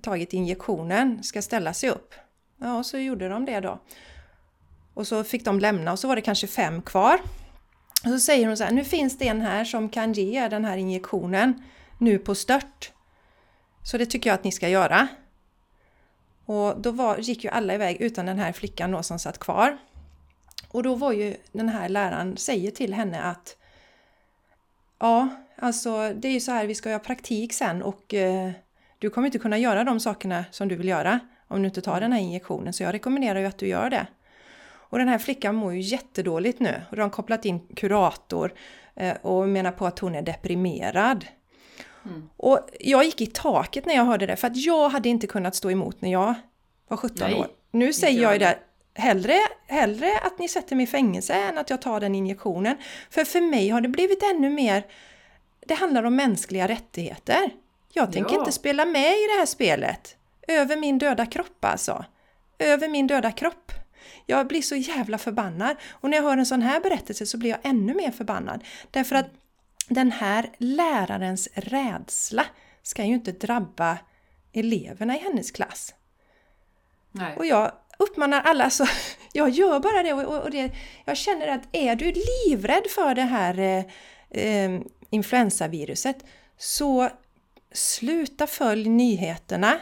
[0.03, 2.15] tagit injektionen ska ställa sig upp.
[2.61, 3.81] Ja, och så gjorde de det då.
[4.95, 7.21] Och så fick de lämna och så var det kanske fem kvar.
[8.05, 10.65] Och så säger hon så här, nu finns det en här som kan ge den
[10.65, 11.63] här injektionen
[11.99, 12.93] nu på stört.
[13.83, 15.09] Så det tycker jag att ni ska göra.
[16.47, 19.79] Och då var, gick ju alla iväg utan den här flickan då som satt kvar.
[20.69, 23.57] Och då var ju den här läraren, säger till henne att
[24.99, 28.51] Ja, alltså det är ju så här, vi ska göra praktik sen och eh,
[28.99, 32.01] du kommer inte kunna göra de sakerna som du vill göra om du inte tar
[32.01, 32.73] den här injektionen.
[32.73, 34.07] Så jag rekommenderar ju att du gör det.
[34.89, 38.55] Och den här flickan mår ju jättedåligt nu och de har kopplat in kurator
[38.95, 41.25] eh, och menar på att hon är deprimerad.
[42.09, 42.29] Mm.
[42.37, 45.55] Och jag gick i taket när jag hörde det för att jag hade inte kunnat
[45.55, 46.35] stå emot när jag
[46.89, 47.47] var 17 Nej, år.
[47.71, 48.59] Nu säger jag ju det,
[48.95, 52.77] hellre, hellre att ni sätter mig i fängelse än att jag tar den injektionen.
[53.11, 54.87] För för mig har det blivit ännu mer,
[55.67, 57.51] det handlar om mänskliga rättigheter.
[57.93, 58.39] Jag tänker ja.
[58.39, 60.17] inte spela med i det här spelet.
[60.49, 62.05] Över min döda kropp alltså.
[62.59, 63.73] Över min döda kropp.
[64.27, 65.77] Jag blir så jävla förbannad.
[65.91, 68.65] Och när jag hör en sån här berättelse så blir jag ännu mer förbannad.
[68.91, 69.27] Därför att
[69.89, 72.47] den här lärarens rädsla
[72.83, 73.99] ska ju inte drabba
[74.53, 75.95] eleverna i hennes klass.
[77.11, 77.37] Nej.
[77.37, 78.87] Och jag uppmanar alla, så
[79.33, 80.73] jag gör bara det och, och det,
[81.05, 83.85] jag känner att är du livrädd för det här eh,
[84.31, 84.81] eh,
[85.11, 86.25] influensaviruset
[86.59, 87.09] så
[87.73, 89.81] sluta följ nyheterna.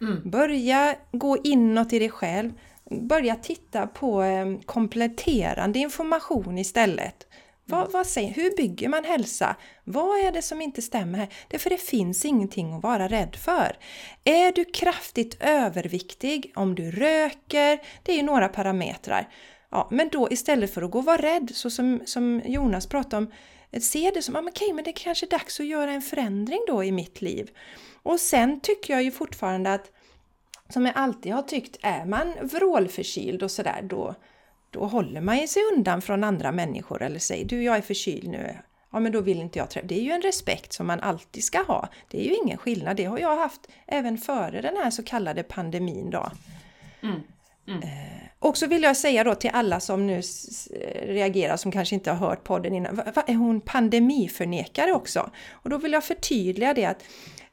[0.00, 0.30] Mm.
[0.30, 2.52] Börja gå inåt i dig själv.
[2.90, 7.27] Börja titta på eh, kompletterande information istället.
[7.70, 9.56] Vad, vad säger, hur bygger man hälsa?
[9.84, 11.28] Vad är det som inte stämmer här?
[11.48, 13.76] Därför det finns ingenting att vara rädd för.
[14.24, 19.28] Är du kraftigt överviktig, om du röker, det är ju några parametrar.
[19.70, 23.16] Ja, men då istället för att gå och vara rädd, så som, som Jonas pratade
[23.16, 23.32] om,
[23.80, 26.02] se det som att ah, okay, men det är kanske är dags att göra en
[26.02, 27.50] förändring då i mitt liv.
[28.02, 29.92] Och sen tycker jag ju fortfarande att,
[30.68, 34.14] som jag alltid har tyckt, är man vrålförkyld och sådär då,
[34.70, 38.28] då håller man ju sig undan från andra människor eller säger du jag är förkyld
[38.28, 38.58] nu,
[38.92, 39.86] ja men då vill inte jag träffa.
[39.86, 41.88] Det är ju en respekt som man alltid ska ha.
[42.08, 45.42] Det är ju ingen skillnad, det har jag haft även före den här så kallade
[45.42, 46.30] pandemin då.
[47.02, 47.20] Mm.
[47.68, 47.82] Mm.
[47.82, 50.22] Eh, och så vill jag säga då till alla som nu
[51.02, 55.30] reagerar som kanske inte har hört podden innan, vad är hon pandemiförnekare också?
[55.50, 57.04] Och då vill jag förtydliga det att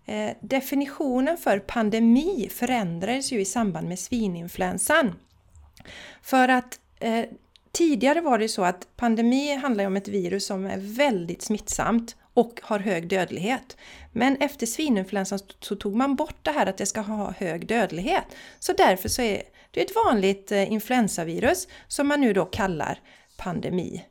[0.05, 5.15] eh, definitionen för pandemi förändrades ju i samband med svininfluensan.
[6.21, 7.25] För att eh,
[7.71, 12.59] tidigare var det så att pandemi handlar om ett virus som är väldigt smittsamt och
[12.63, 13.77] har hög dödlighet.
[14.11, 18.23] Men efter svininfluensan så tog man bort det här att det ska ha hög dödlighet.
[18.59, 19.41] Så därför så är
[19.71, 22.99] det ett vanligt eh, influensavirus som man nu då kallar
[23.37, 24.05] pandemi.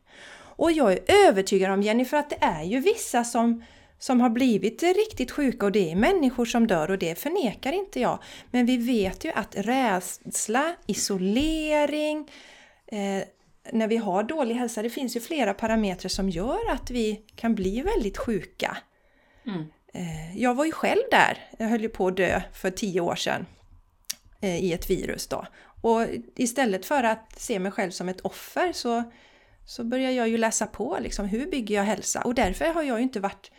[0.57, 3.65] Och jag är övertygad om Jenny, för att det är ju vissa som,
[3.99, 8.01] som har blivit riktigt sjuka och det är människor som dör och det förnekar inte
[8.01, 8.19] jag.
[8.51, 12.29] Men vi vet ju att rädsla, isolering,
[12.95, 13.25] eh,
[13.73, 17.55] när vi har dålig hälsa, det finns ju flera parametrar som gör att vi kan
[17.55, 18.77] bli väldigt sjuka.
[19.47, 19.65] Mm.
[19.95, 23.15] Eh, jag var ju själv där, jag höll ju på att dö för tio år
[23.15, 23.47] sedan
[24.41, 25.47] eh, i ett virus då.
[25.83, 29.03] Och istället för att se mig själv som ett offer så,
[29.67, 32.23] så börjar jag ju läsa på liksom, hur bygger jag hälsa?
[32.23, 33.51] Och därför har jag ju inte varit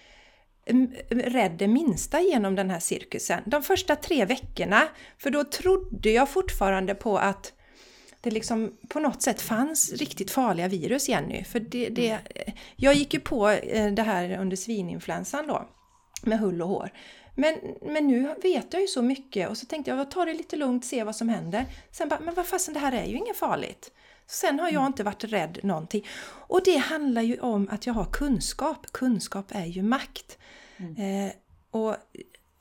[1.09, 3.43] rädd det minsta genom den här cirkusen.
[3.45, 4.81] De första tre veckorna,
[5.17, 7.53] för då trodde jag fortfarande på att
[8.25, 11.43] det liksom på något sätt fanns riktigt farliga virus, Jenny.
[11.43, 12.19] För det, det,
[12.75, 15.67] jag gick ju på eh, det här under svininfluensan då,
[16.23, 16.89] med hull och hår.
[17.35, 20.55] Men, men nu vet jag ju så mycket och så tänkte jag, ta det lite
[20.55, 21.65] lugnt, se vad som händer.
[21.91, 23.91] Sen bara, men vad fasen, det här är ju inget farligt.
[24.27, 24.87] Sen har jag mm.
[24.87, 26.07] inte varit rädd någonting.
[26.25, 28.91] Och det handlar ju om att jag har kunskap.
[28.91, 30.37] Kunskap är ju makt.
[30.77, 31.25] Mm.
[31.25, 31.31] Eh,
[31.71, 31.95] och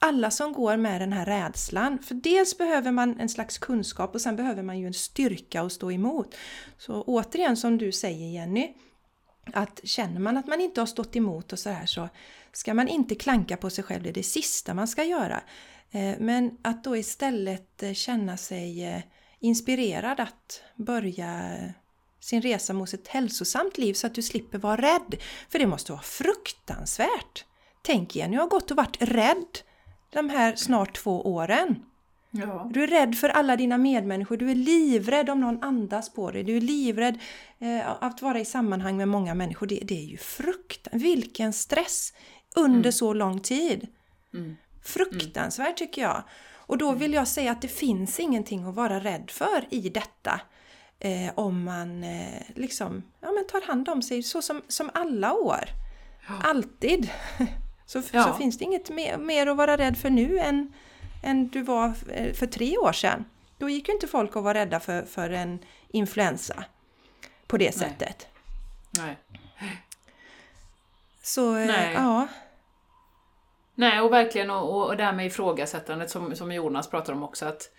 [0.04, 1.98] alla som går med den här rädslan.
[1.98, 5.72] För dels behöver man en slags kunskap och sen behöver man ju en styrka att
[5.72, 6.34] stå emot.
[6.78, 8.74] Så återigen som du säger Jenny,
[9.52, 12.08] att känner man att man inte har stått emot och så här så
[12.52, 15.42] ska man inte klanka på sig själv, det är det sista man ska göra.
[15.90, 19.02] Eh, men att då istället eh, känna sig eh,
[19.40, 21.56] inspirerad att börja
[22.20, 25.16] sin resa mot ett hälsosamt liv så att du slipper vara rädd.
[25.48, 27.44] För det måste vara fruktansvärt!
[27.82, 29.58] Tänk igen, jag har gått och varit rädd
[30.14, 31.84] de här snart två åren.
[32.30, 32.70] Ja.
[32.72, 36.44] Du är rädd för alla dina medmänniskor, du är livrädd om någon andas på dig,
[36.44, 37.18] du är livrädd
[37.58, 39.66] eh, att vara i sammanhang med många människor.
[39.66, 42.12] Det, det är ju fruktansvärt, vilken stress
[42.56, 42.92] under mm.
[42.92, 43.86] så lång tid!
[44.34, 44.56] Mm.
[44.84, 46.22] Fruktansvärt tycker jag!
[46.66, 50.40] Och då vill jag säga att det finns ingenting att vara rädd för i detta.
[50.98, 55.32] Eh, om man eh, liksom ja, men tar hand om sig så som, som alla
[55.32, 55.64] år.
[56.28, 56.40] Ja.
[56.42, 57.10] Alltid!
[57.86, 58.22] Så, ja.
[58.22, 60.72] så finns det inget mer, mer, att vara rädd för nu än,
[61.22, 63.24] än du var eh, för tre år sedan.
[63.58, 65.58] Då gick ju inte folk att vara rädda för, för en
[65.88, 66.64] influensa
[67.46, 68.28] på det sättet.
[68.98, 69.16] Nej.
[71.22, 71.94] Så, eh, Nej.
[71.94, 72.28] ja.
[73.74, 77.46] Nej, och verkligen, och, och det här med ifrågasättandet som, som Jonas pratar om också,
[77.46, 77.70] att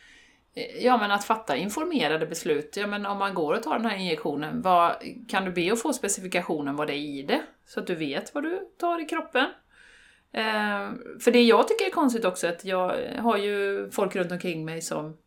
[0.55, 2.77] eh, Ja men att fatta informerade beslut.
[2.77, 4.95] Ja men om man går och tar den här injektionen, vad,
[5.27, 7.41] kan du be att få specifikationen vad det är i det?
[7.65, 9.45] Så att du vet vad du tar i kroppen.
[10.35, 14.65] Eh, för det jag tycker är konstigt också, att jag har ju folk runt omkring
[14.65, 15.17] mig som,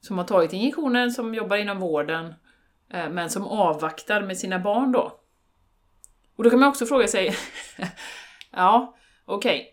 [0.00, 2.34] som har tagit injektionen, som jobbar inom vården,
[2.92, 5.20] eh, men som avvaktar med sina barn då.
[6.36, 7.36] Och då kan man också fråga sig,
[8.50, 9.72] ja, okej, okay.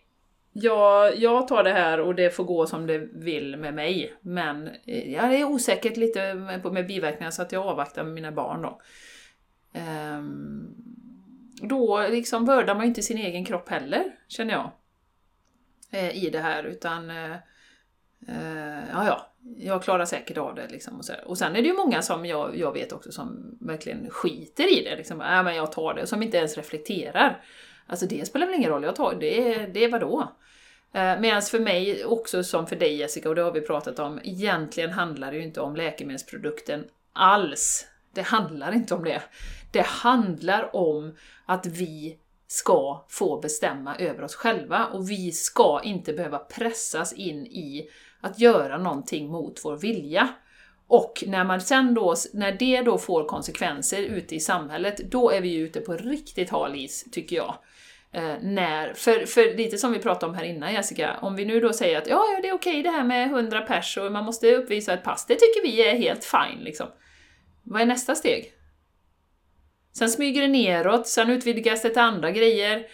[0.52, 4.68] jag, jag tar det här och det får gå som det vill med mig, men
[4.68, 8.32] eh, jag det är osäkert lite med, med biverkningar så att jag avvaktar med mina
[8.32, 8.80] barn då.
[10.18, 10.96] Um,
[11.62, 14.70] då liksom vördar man ju inte sin egen kropp heller, känner jag.
[15.90, 17.10] Eh, I det här, utan...
[17.10, 17.32] Eh,
[18.28, 20.68] eh ja, ja, jag klarar säkert av det.
[20.68, 21.12] Liksom, och, så.
[21.26, 24.84] och sen är det ju många som jag, jag vet också som verkligen skiter i
[24.84, 24.96] det.
[24.96, 27.44] Liksom, äh, men jag tar det, som inte ens reflekterar.
[27.86, 30.32] Alltså det spelar väl ingen roll, jag tar det, det är vadå?
[30.92, 34.20] Eh, Medan för mig, också som för dig Jessica, och det har vi pratat om,
[34.24, 37.86] egentligen handlar det ju inte om läkemedelsprodukten alls.
[38.16, 39.22] Det handlar inte om det.
[39.72, 46.12] Det handlar om att vi ska få bestämma över oss själva och vi ska inte
[46.12, 47.88] behöva pressas in i
[48.20, 50.28] att göra någonting mot vår vilja.
[50.88, 55.40] Och när, man sen då, när det då får konsekvenser ute i samhället, då är
[55.40, 57.54] vi ju ute på riktigt hal is, tycker jag.
[58.12, 61.60] Eh, när, för, för lite som vi pratade om här innan Jessica, om vi nu
[61.60, 64.24] då säger att ja, ja det är okej det här med 100 pers och man
[64.24, 66.86] måste uppvisa ett pass, det tycker vi är helt fine liksom.
[67.66, 68.52] Vad är nästa steg?
[69.92, 72.86] Sen smyger det neråt, sen utvidgas det till andra grejer.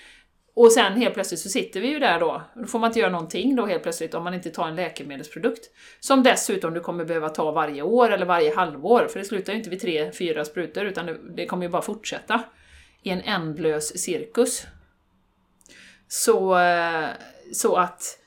[0.55, 2.43] Och sen helt plötsligt så sitter vi ju där då.
[2.55, 5.71] Då får man inte göra någonting då helt plötsligt om man inte tar en läkemedelsprodukt.
[6.01, 9.59] Som dessutom du kommer behöva ta varje år eller varje halvår, för det slutar ju
[9.59, 12.43] inte vid tre, fyra sprutor utan det, kommer ju bara fortsätta
[13.03, 14.67] i en ändlös cirkus.
[16.09, 17.09] Så, eh,
[17.53, 18.19] så att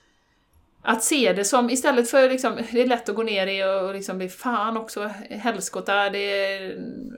[0.86, 3.94] att se det som, istället för liksom, det är lätt att gå ner i och
[3.94, 6.60] liksom bli fan också, helskotta, det är,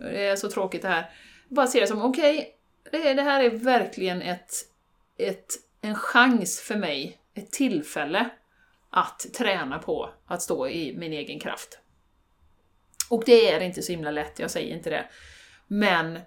[0.01, 1.09] det är så tråkigt det här.
[1.49, 2.55] Bara se det som, okej,
[2.85, 4.53] okay, det, det här är verkligen ett,
[5.17, 8.29] ett, en chans för mig, ett tillfälle
[8.89, 11.79] att träna på att stå i min egen kraft.
[13.09, 15.05] Och det är inte så himla lätt, jag säger inte det.
[15.67, 16.19] Men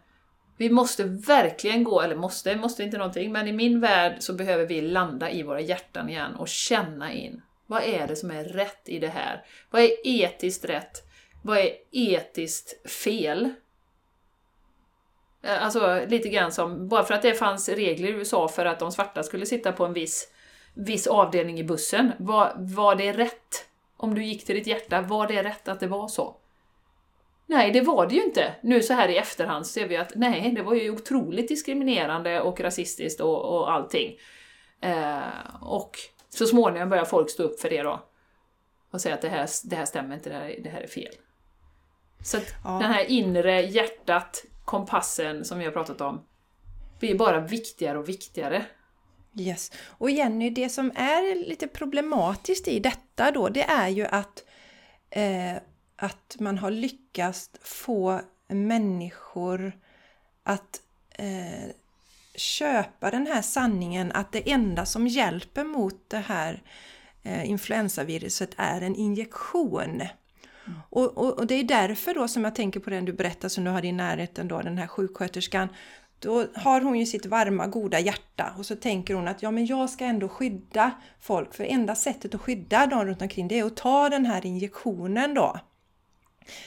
[0.60, 4.66] vi måste verkligen gå, eller måste, måste inte någonting, men i min värld så behöver
[4.66, 7.42] vi landa i våra hjärtan igen och känna in.
[7.66, 9.44] Vad är det som är rätt i det här?
[9.70, 11.02] Vad är etiskt rätt?
[11.42, 13.54] Vad är etiskt fel?
[15.42, 18.78] Eh, alltså lite grann som, bara för att det fanns regler i USA för att
[18.78, 20.28] de svarta skulle sitta på en viss,
[20.74, 23.66] viss avdelning i bussen, var, var det rätt?
[23.96, 26.39] Om du gick till ditt hjärta, var det rätt att det var så?
[27.50, 28.54] Nej, det var det ju inte.
[28.60, 32.60] Nu så här i efterhand ser vi att nej, det var ju otroligt diskriminerande och
[32.60, 34.18] rasistiskt och, och allting.
[34.80, 35.18] Eh,
[35.60, 35.98] och
[36.28, 38.04] så småningom börjar folk stå upp för det då.
[38.90, 41.14] Och säga att det här, det här stämmer inte, det här, det här är fel.
[42.24, 42.70] Så att ja.
[42.70, 46.24] den här inre hjärtat, kompassen som vi har pratat om,
[46.98, 48.64] blir bara viktigare och viktigare.
[49.38, 49.72] Yes.
[49.86, 54.44] Och Jenny, det som är lite problematiskt i detta då, det är ju att
[55.10, 55.62] eh,
[56.02, 59.72] att man har lyckats få människor
[60.42, 60.80] att
[61.10, 61.70] eh,
[62.34, 66.62] köpa den här sanningen att det enda som hjälper mot det här
[67.22, 69.90] eh, influensaviruset är en injektion.
[69.90, 70.80] Mm.
[70.90, 73.64] Och, och, och, det är därför då som jag tänker på den du berättade som
[73.64, 75.68] du hade i närheten då, den här sjuksköterskan.
[76.18, 79.66] Då har hon ju sitt varma, goda hjärta och så tänker hon att ja, men
[79.66, 80.90] jag ska ändå skydda
[81.20, 81.54] folk.
[81.54, 85.34] För enda sättet att skydda dem runt omkring det är att ta den här injektionen
[85.34, 85.60] då.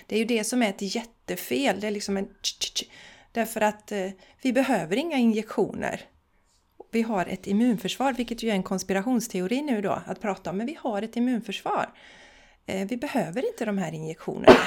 [0.08, 1.80] Det är ju det som är ett jättefel.
[1.80, 2.28] Det är liksom en
[3.32, 4.10] Därför att eh,
[4.42, 6.02] vi behöver inga injektioner.
[6.92, 10.68] Vi har ett immunförsvar, vilket ju är en konspirationsteori nu då att prata om, men
[10.68, 11.90] vi har ett immunförsvar.
[12.66, 14.60] Eh, vi behöver inte de här injektionerna.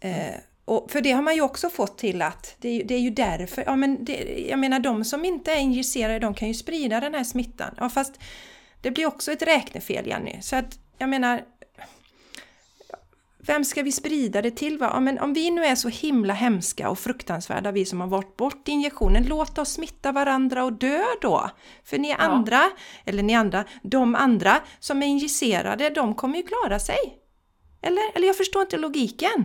[0.00, 0.34] Eh,
[0.64, 3.10] och för det har man ju också fått till att det är, det är ju
[3.10, 7.00] därför, ja men det, jag menar de som inte är injicerade de kan ju sprida
[7.00, 7.74] den här smittan.
[7.76, 8.20] Ja fast
[8.80, 10.42] det blir också ett räknefel Jenny.
[10.42, 11.44] Så att jag menar
[13.46, 14.78] vem ska vi sprida det till?
[14.78, 14.90] Va?
[14.94, 18.36] Ja, men om vi nu är så himla hemska och fruktansvärda, vi som har varit
[18.36, 21.50] bort injektionen, låt oss smitta varandra och dö då!
[21.84, 22.70] För ni andra, ja.
[23.04, 26.98] eller ni andra, de andra som är injicerade, de kommer ju klara sig.
[27.82, 28.02] Eller?
[28.14, 29.44] Eller jag förstår inte logiken.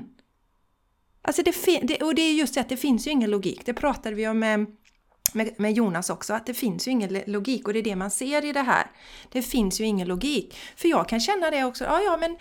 [1.22, 3.66] Alltså det, det, och det är just det att det finns ju ingen logik.
[3.66, 4.66] Det pratade vi om med,
[5.34, 8.12] med, med, Jonas också, att det finns ju ingen logik och det är det man
[8.12, 8.88] ser i det här.
[9.32, 10.58] Det finns ju ingen logik.
[10.76, 12.38] För jag kan känna det också, ja ja men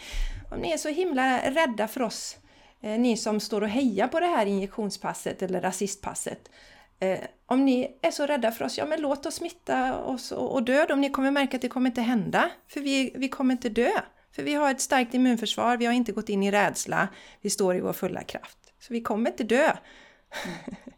[0.53, 2.37] om ni är så himla rädda för oss,
[2.83, 6.51] eh, ni som står och hejar på det här injektionspasset eller rasistpasset.
[7.01, 10.53] Eh, om ni är så rädda för oss, ja men låt oss smitta oss och,
[10.53, 12.51] och dö om ni kommer märka att det kommer inte hända.
[12.69, 13.91] För vi, vi kommer inte dö.
[14.33, 17.09] För vi har ett starkt immunförsvar, vi har inte gått in i rädsla,
[17.41, 18.59] vi står i vår fulla kraft.
[18.81, 19.73] Så vi kommer inte dö.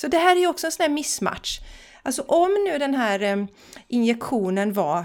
[0.00, 1.60] så det här är ju också en sån här missmatch.
[2.02, 3.44] Alltså om nu den här eh,
[3.88, 5.04] injektionen var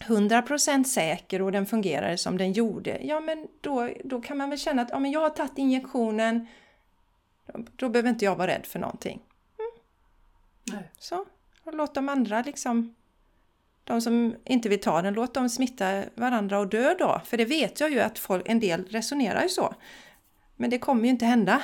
[0.00, 4.58] 100% säker och den fungerade som den gjorde, ja men då, då kan man väl
[4.58, 6.46] känna att ja, men jag har tagit injektionen,
[7.76, 9.22] då, behöver inte jag vara rädd för någonting.
[9.58, 9.70] Mm.
[10.72, 10.90] Nej.
[10.98, 11.24] Så,
[11.64, 12.94] och låt de andra liksom,
[13.84, 17.20] de som inte vill ta den, låt dem smitta varandra och dö då.
[17.24, 19.74] För det vet jag ju att folk, en del resonerar ju så.
[20.56, 21.62] Men det kommer ju inte hända.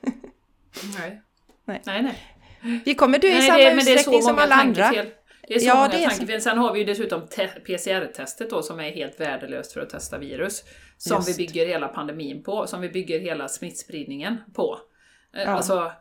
[0.98, 1.22] nej.
[1.64, 1.82] Nej.
[1.84, 2.82] nej, nej.
[2.84, 4.92] Vi kommer dö i samma det, utsträckning som alla andra.
[4.92, 5.06] Fel.
[5.48, 6.40] Det är så ja, många det tankefel.
[6.40, 7.26] Sen har vi ju dessutom
[7.66, 10.64] PCR-testet då som är helt värdelöst för att testa virus.
[10.96, 11.28] Som Just.
[11.28, 14.78] vi bygger hela pandemin på, som vi bygger hela smittspridningen på.
[15.36, 15.48] Eh, ja.
[15.48, 15.92] Alltså,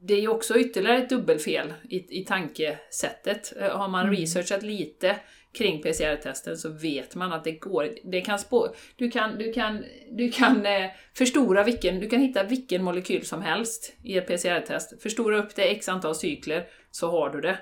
[0.00, 3.52] det är ju också ytterligare ett dubbelfel i, i tankesättet.
[3.60, 4.16] Eh, har man mm.
[4.16, 5.16] researchat lite
[5.56, 9.84] kring PCR-testen så vet man att det går, det kan spå, du kan, du kan,
[10.10, 15.02] du kan eh, förstora vilken, du kan hitta vilken molekyl som helst i ett PCR-test,
[15.02, 17.58] förstora upp det x antal cykler så har du det.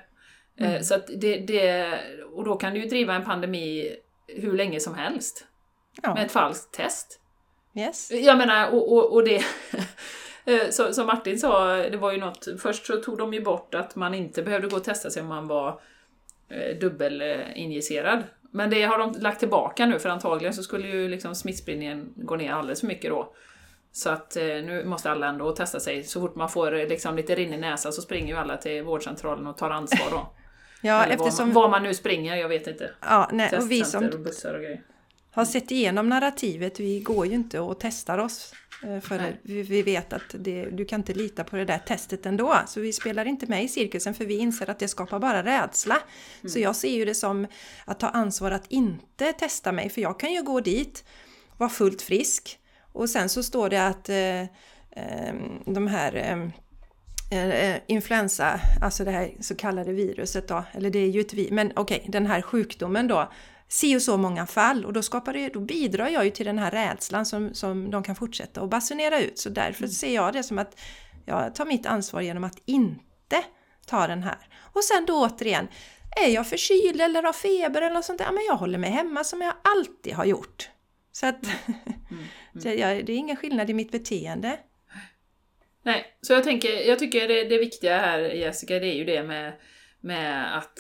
[0.61, 0.83] Eh, mm.
[0.83, 1.99] Så det, det,
[2.33, 3.97] och då kan du ju driva en pandemi
[4.29, 5.47] hur länge som helst.
[6.03, 6.15] Ja.
[6.15, 7.21] Med ett falskt test.
[7.77, 8.11] Yes.
[8.11, 9.45] Jag menar, och, och, och det...
[10.71, 14.15] Som Martin sa, det var ju något, först så tog de ju bort att man
[14.15, 15.81] inte behövde gå och testa sig om man var
[16.81, 18.25] dubbelinjicerad.
[18.51, 22.37] Men det har de lagt tillbaka nu för antagligen så skulle ju liksom smittspridningen gå
[22.37, 23.35] ner alldeles för mycket då.
[23.93, 26.03] Så att nu måste alla ändå testa sig.
[26.03, 29.57] Så fort man får liksom lite rinnig näsa så springer ju alla till vårdcentralen och
[29.57, 30.27] tar ansvar då.
[30.83, 31.53] ja, Eller eftersom...
[31.53, 32.91] var, man, var man nu springer, jag vet inte.
[33.01, 34.83] Ja, nej, och vi som och bussar och grejer.
[35.31, 38.55] har sett igenom narrativet, vi går ju inte och testar oss.
[39.03, 39.41] För Nej.
[39.43, 42.59] vi, vet att det, du kan inte lita på det där testet ändå.
[42.67, 45.99] Så vi spelar inte med i cirkusen för vi inser att det skapar bara rädsla.
[46.49, 47.47] Så jag ser ju det som
[47.85, 49.91] att ta ansvar att inte testa mig.
[49.91, 51.05] För jag kan ju gå dit,
[51.57, 52.59] vara fullt frisk
[52.93, 54.43] och sen så står det att eh,
[54.91, 55.35] eh,
[55.67, 61.09] de här eh, eh, influensa, alltså det här så kallade viruset då, eller det är
[61.09, 63.31] ju ett vi, men okej, den här sjukdomen då,
[63.69, 66.59] si och så många fall och då, skapar det, då bidrar jag ju till den
[66.59, 69.39] här rädslan som, som de kan fortsätta att basunera ut.
[69.39, 70.81] Så därför ser jag det som att
[71.27, 73.45] jag tar mitt ansvar genom att inte
[73.87, 74.39] ta den här.
[74.73, 75.69] Och sen då återigen,
[76.17, 78.91] är jag förkyld eller har feber eller något sånt där, ja, men jag håller mig
[78.91, 80.71] hemma som jag alltid har gjort.
[81.13, 81.47] Så att
[82.63, 84.59] så jag, det är ingen skillnad i mitt beteende.
[85.83, 89.23] Nej, så jag tänker, jag tycker det, det viktiga här Jessica, det är ju det
[89.23, 89.53] med,
[90.01, 90.79] med att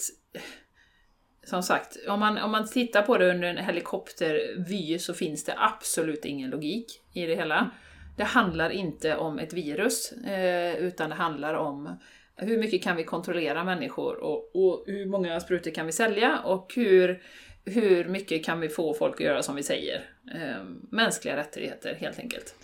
[1.44, 5.54] som sagt, om man, om man tittar på det under en helikoptervy så finns det
[5.56, 7.70] absolut ingen logik i det hela.
[8.16, 11.98] Det handlar inte om ett virus, eh, utan det handlar om
[12.36, 16.72] hur mycket kan vi kontrollera människor och, och hur många sprutor kan vi sälja och
[16.76, 17.22] hur,
[17.64, 20.04] hur mycket kan vi få folk att göra som vi säger.
[20.34, 22.54] Eh, mänskliga rättigheter helt enkelt.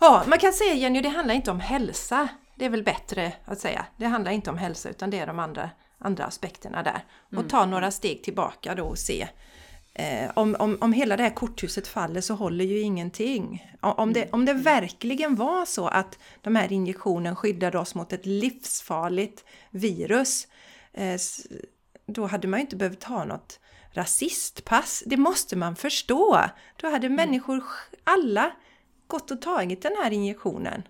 [0.00, 2.28] Ja, man kan säga Jenny, det handlar inte om hälsa.
[2.54, 3.86] Det är väl bättre att säga.
[3.96, 5.70] Det handlar inte om hälsa utan det är de andra,
[6.02, 7.04] andra aspekterna där.
[7.36, 9.28] Och ta några steg tillbaka då och se.
[9.94, 13.72] Eh, om, om, om hela det här korthuset faller så håller ju ingenting.
[13.80, 18.26] Om det, om det verkligen var så att de här injektionen skyddade oss mot ett
[18.26, 20.48] livsfarligt virus,
[20.92, 21.20] eh,
[22.06, 23.60] då hade man ju inte behövt ha något
[23.92, 25.02] rasistpass.
[25.06, 26.40] Det måste man förstå.
[26.76, 27.64] Då hade människor,
[28.04, 28.52] alla,
[29.06, 30.82] gått och tagit den här injektionen.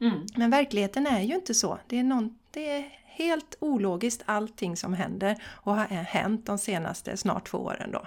[0.00, 0.26] Mm.
[0.36, 1.78] Men verkligheten är ju inte så.
[1.86, 7.48] Det är, någon, det helt ologiskt allting som händer och har hänt de senaste snart
[7.48, 8.06] två åren då.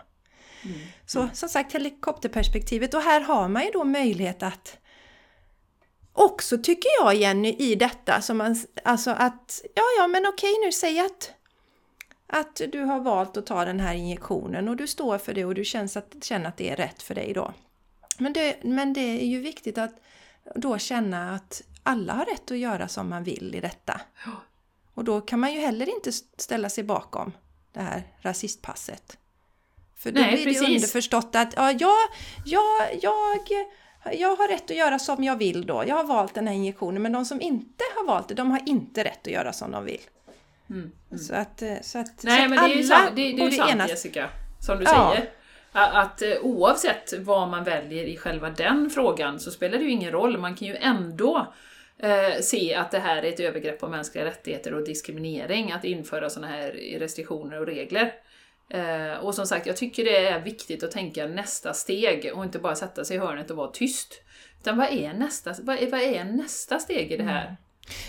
[1.06, 4.78] Så som sagt helikopterperspektivet och här har man ju då möjlighet att
[6.14, 10.72] också tycker jag Jenny i detta som man, alltså att ja ja men okej nu
[10.72, 11.34] säg att
[12.28, 15.56] att du har valt att ta den här injektionen och du står för det och
[15.56, 17.54] du känns att, känner att det är rätt för dig då.
[18.18, 19.96] Men det, men det är ju viktigt att
[20.56, 24.02] då känna att alla har rätt att göra som man vill i detta.
[24.94, 27.32] Och då kan man ju heller inte ställa sig bakom
[27.74, 29.18] det här rasistpasset.
[29.96, 30.76] För då Nej, blir det precis.
[30.76, 31.98] underförstått att ja, jag,
[32.46, 33.40] jag, jag,
[34.14, 35.84] jag har rätt att göra som jag vill då.
[35.88, 38.62] Jag har valt den här injektionen men de som inte har valt det, de har
[38.66, 40.02] inte rätt att göra som de vill.
[41.28, 43.22] Så att, eh, så att, så Nej att men det är ju alla sant, det,
[43.22, 43.90] det är ju sant enas.
[43.90, 44.30] Jessica,
[44.60, 45.14] som du Ja.
[45.16, 45.30] säger.
[45.72, 50.12] Att eh, oavsett vad man väljer i själva den frågan så spelar det ju ingen
[50.12, 51.54] roll, man kan ju ändå
[52.04, 56.30] eh, se att det här är ett övergrepp på mänskliga rättigheter och diskriminering, att införa
[56.30, 58.14] sådana här restriktioner och regler.
[58.70, 62.60] Eh, och som sagt, jag tycker det är viktigt att tänka nästa steg och inte
[62.60, 64.22] bara sätta sig i hörnet och vara tyst.
[64.62, 67.46] Utan vad är nästa, vad är, vad är nästa steg i det här?
[67.46, 67.56] Mm.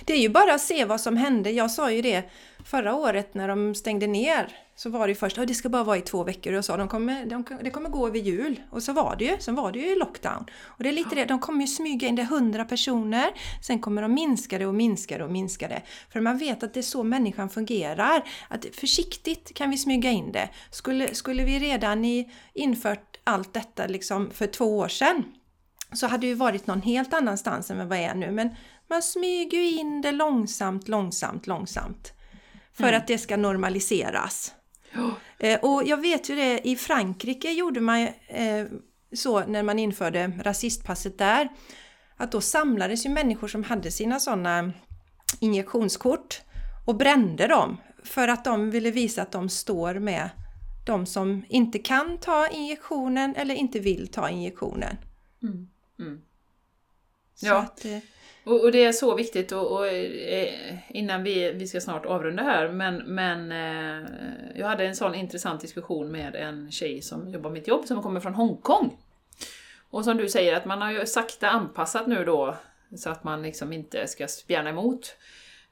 [0.05, 1.51] Det är ju bara att se vad som hände.
[1.51, 2.23] Jag sa ju det
[2.65, 4.64] förra året när de stängde ner.
[4.77, 6.65] Så var det ju först att det ska bara vara i två veckor och jag
[6.65, 8.61] sa de kommer, de, det kommer gå över jul.
[8.71, 9.37] Och så var det ju.
[9.39, 10.47] Sen var det ju lockdown.
[10.65, 13.31] Och det är lite det, de kommer ju smyga in det 100 personer.
[13.63, 15.83] Sen kommer de minska det och minska det och minska det.
[16.13, 18.29] För man vet att det är så människan fungerar.
[18.49, 20.49] Att försiktigt kan vi smyga in det.
[20.71, 25.25] Skulle, skulle vi redan i, infört allt detta liksom för två år sedan
[25.93, 28.31] så hade det ju varit någon helt annanstans än vad det är nu.
[28.31, 28.55] Men
[28.89, 32.13] man smyger ju in det långsamt, långsamt, långsamt.
[32.73, 34.55] För att det ska normaliseras.
[35.39, 38.67] Eh, och jag vet ju det, i Frankrike gjorde man eh,
[39.13, 41.49] så när man införde rasistpasset där.
[42.17, 44.73] Att då samlades ju människor som hade sina sådana
[45.41, 46.41] injektionskort
[46.87, 47.77] och brände dem.
[48.05, 50.31] För att de ville visa att de står med
[50.87, 54.97] de som inte kan ta injektionen eller inte vill ta injektionen.
[57.35, 57.57] Så Ja.
[57.59, 57.99] att, eh,
[58.45, 62.43] och, och det är så viktigt och, och eh, innan vi, vi ska snart avrunda
[62.43, 64.09] här, men, men eh,
[64.55, 68.21] jag hade en sån intressant diskussion med en tjej som jobbar mitt jobb som kommer
[68.21, 68.99] från Hongkong.
[69.91, 72.57] Och som du säger, att man har ju sakta anpassat nu då
[72.97, 75.17] så att man liksom inte ska spjärna emot.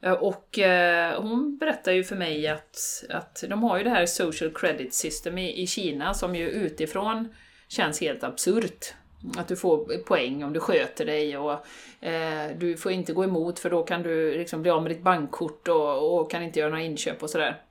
[0.03, 4.07] Eh, och eh, hon berättar ju för mig att, att de har ju det här
[4.07, 7.35] social credit system i, i Kina som ju utifrån
[7.69, 8.95] känns helt absurt
[9.37, 11.53] att du får poäng om du sköter dig och
[12.07, 15.03] eh, du får inte gå emot för då kan du liksom bli av med ditt
[15.03, 17.63] bankkort och, och kan inte göra några inköp och sådär.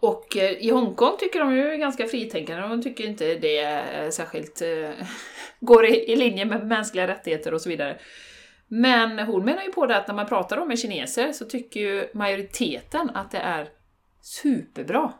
[0.00, 4.62] Och eh, i Hongkong tycker de ju ganska fritänkande, de tycker inte det är särskilt
[4.62, 4.90] eh,
[5.60, 7.98] går i, i linje med mänskliga rättigheter och så vidare.
[8.68, 11.80] Men hon menar ju på det att när man pratar om med kineser så tycker
[11.80, 13.68] ju majoriteten att det är
[14.20, 15.12] superbra.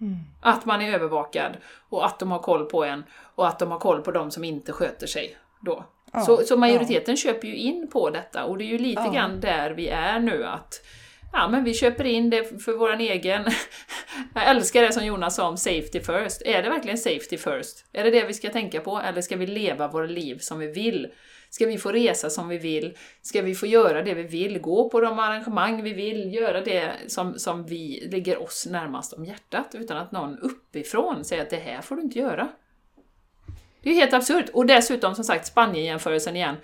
[0.00, 0.16] Mm.
[0.40, 1.56] Att man är övervakad
[1.88, 4.44] och att de har koll på en och att de har koll på de som
[4.44, 5.84] inte sköter sig då.
[6.12, 7.16] Ja, så, så, majoriteten ja.
[7.16, 9.12] köper ju in på detta och det är ju lite ja.
[9.12, 10.80] grann där vi är nu att
[11.32, 13.44] Ja men vi köper in det för våran egen...
[14.34, 16.42] Jag älskar det som Jonas sa om safety first.
[16.42, 17.84] Är det verkligen safety first?
[17.92, 18.98] Är det det vi ska tänka på?
[18.98, 21.08] Eller ska vi leva våra liv som vi vill?
[21.50, 22.96] Ska vi få resa som vi vill?
[23.22, 24.58] Ska vi få göra det vi vill?
[24.58, 26.34] Gå på de arrangemang vi vill?
[26.34, 31.42] Göra det som, som vi ligger oss närmast om hjärtat utan att någon uppifrån säger
[31.42, 32.48] att det här får du inte göra.
[33.82, 34.48] Det är ju helt absurt!
[34.52, 36.56] Och dessutom som sagt Spanien-jämförelsen igen.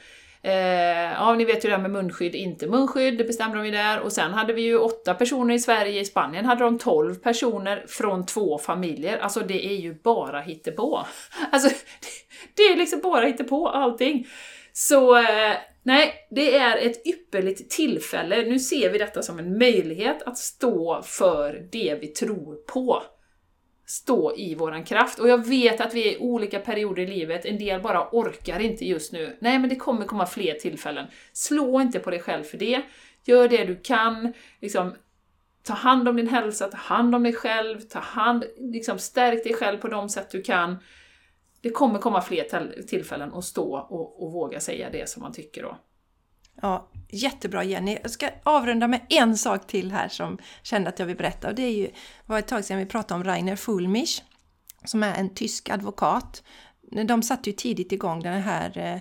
[0.45, 3.70] Eh, ja, ni vet ju det här med munskydd, inte munskydd, det bestämde de ju
[3.70, 4.01] där.
[4.01, 7.85] Och sen hade vi ju åtta personer i Sverige, i Spanien hade de tolv personer
[7.89, 9.18] från två familjer.
[9.18, 11.07] Alltså det är ju bara hittepå.
[11.53, 11.68] Alltså,
[12.57, 14.26] det är liksom bara hittepå allting.
[14.72, 18.42] Så eh, nej, det är ett ypperligt tillfälle.
[18.42, 23.02] Nu ser vi detta som en möjlighet att stå för det vi tror på.
[23.86, 25.18] Stå i våran kraft.
[25.18, 28.60] Och jag vet att vi är i olika perioder i livet, en del bara orkar
[28.60, 29.36] inte just nu.
[29.40, 31.06] Nej, men det kommer komma fler tillfällen.
[31.32, 32.82] Slå inte på dig själv för det.
[33.24, 34.32] Gör det du kan.
[34.60, 34.94] Liksom,
[35.62, 39.54] ta hand om din hälsa, ta hand om dig själv, ta hand, liksom, stärk dig
[39.54, 40.76] själv på de sätt du kan
[41.62, 45.62] det kommer komma fler tillfällen att stå och, och våga säga det som man tycker
[45.62, 45.78] då.
[46.62, 47.98] Ja, jättebra Jenny.
[48.02, 51.48] Jag ska avrunda med en sak till här som kände att jag vill berätta.
[51.48, 51.90] Och det är ju,
[52.26, 54.22] var ett tag sedan vi pratade om Rainer Fulmich,
[54.84, 56.42] som är en tysk advokat.
[57.06, 59.00] De satte ju tidigt igång den här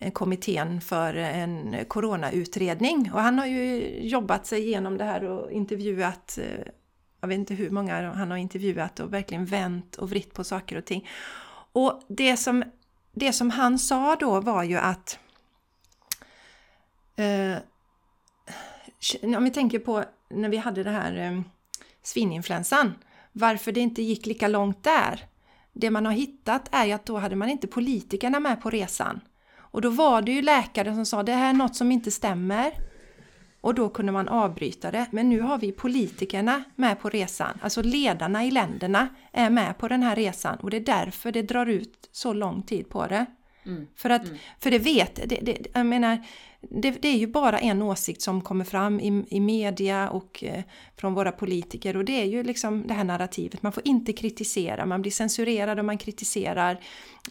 [0.00, 5.52] eh, kommittén för en coronautredning och han har ju jobbat sig igenom det här och
[5.52, 6.72] intervjuat eh,
[7.24, 10.76] jag vet inte hur många han har intervjuat och verkligen vänt och vritt på saker
[10.76, 11.08] och ting.
[11.74, 12.64] Och det som,
[13.12, 15.18] det som han sa då var ju att
[17.16, 17.56] eh,
[19.36, 21.40] om vi tänker på när vi hade det här eh,
[22.02, 22.94] svininfluensan,
[23.32, 25.26] varför det inte gick lika långt där.
[25.72, 29.20] Det man har hittat är ju att då hade man inte politikerna med på resan.
[29.56, 32.72] Och då var det ju läkare som sa det här är något som inte stämmer.
[33.64, 35.06] Och då kunde man avbryta det.
[35.10, 37.58] Men nu har vi politikerna med på resan.
[37.60, 41.42] Alltså ledarna i länderna är med på den här resan och det är därför det
[41.42, 43.26] drar ut så lång tid på det.
[43.66, 43.86] Mm.
[43.96, 44.38] För, att, mm.
[44.60, 46.18] för det vet, det, det, jag menar,
[46.60, 50.62] det, det, är ju bara en åsikt som kommer fram i, i media och eh,
[50.96, 53.62] från våra politiker och det är ju liksom det här narrativet.
[53.62, 56.80] Man får inte kritisera, man blir censurerad om man kritiserar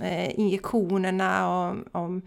[0.02, 2.22] eh, injektionerna och, och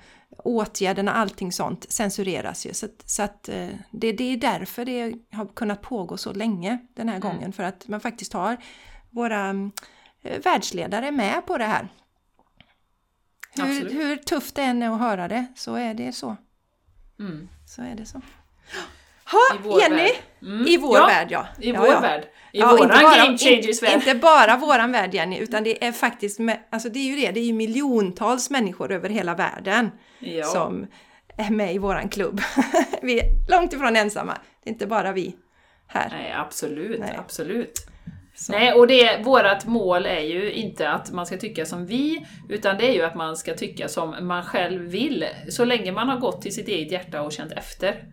[0.45, 2.75] åtgärderna, allting sånt censureras ju.
[2.75, 7.09] Så, så att eh, det, det, är därför det har kunnat pågå så länge den
[7.09, 7.29] här mm.
[7.29, 7.53] gången.
[7.53, 8.57] För att man faktiskt har
[9.11, 9.51] våra
[10.23, 11.89] eh, världsledare med på det här.
[13.55, 16.37] Hur, hur, tufft det än är att höra det, så är det så.
[17.19, 17.49] Mm.
[17.67, 18.21] Så är det så.
[19.33, 20.11] Ha, Jenny!
[20.43, 20.67] Mm.
[20.67, 21.47] I vår ja, värld ja.
[21.61, 22.01] I vår ja.
[22.01, 22.25] värld.
[22.53, 23.95] I ja, våran bara, game changers värld.
[23.95, 26.41] Inte bara våran värld Jenny, utan det är faktiskt,
[26.71, 30.45] alltså det är ju det, det är ju miljontals människor över hela världen ja.
[30.45, 30.87] som
[31.37, 32.41] är med i våran klubb.
[33.03, 35.37] vi är långt ifrån ensamma, det är inte bara vi
[35.87, 36.09] här.
[36.11, 37.17] Nej, absolut, Nej.
[37.19, 37.87] absolut.
[38.39, 38.53] Så.
[38.53, 42.79] Nej, och det, vårat mål är ju inte att man ska tycka som vi, utan
[42.79, 45.25] det är ju att man ska tycka som man själv vill.
[45.49, 48.05] Så länge man har gått till sitt eget hjärta och känt efter.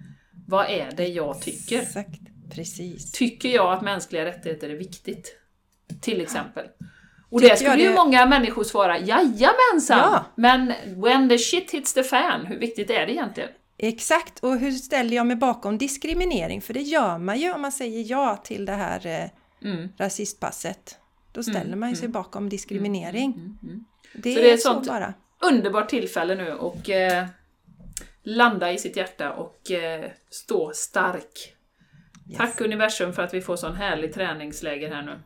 [0.47, 1.82] Vad är det jag tycker?
[1.82, 2.19] Exakt,
[2.55, 3.11] precis.
[3.11, 5.36] Tycker jag att mänskliga rättigheter är viktigt?
[6.01, 6.65] Till exempel.
[7.30, 9.97] Och det skulle ju många människor svara, jajamensan!
[9.97, 10.26] Ja.
[10.36, 13.49] Men when the shit hits the fan, hur viktigt är det egentligen?
[13.78, 16.61] Exakt, och hur ställer jag mig bakom diskriminering?
[16.61, 19.30] För det gör man ju om man säger ja till det här eh,
[19.64, 19.89] mm.
[19.97, 20.97] rasistpasset.
[21.32, 23.32] Då ställer mm, man sig mm, bakom diskriminering.
[23.32, 23.86] Mm, mm, mm.
[24.14, 25.14] Det, så det är ett sånt bara.
[25.41, 27.28] underbart tillfälle nu och eh,
[28.24, 31.55] landa i sitt hjärta och eh, stå stark.
[32.30, 32.38] Yes.
[32.38, 35.20] Tack universum för att vi får sån härlig träningsläger här nu.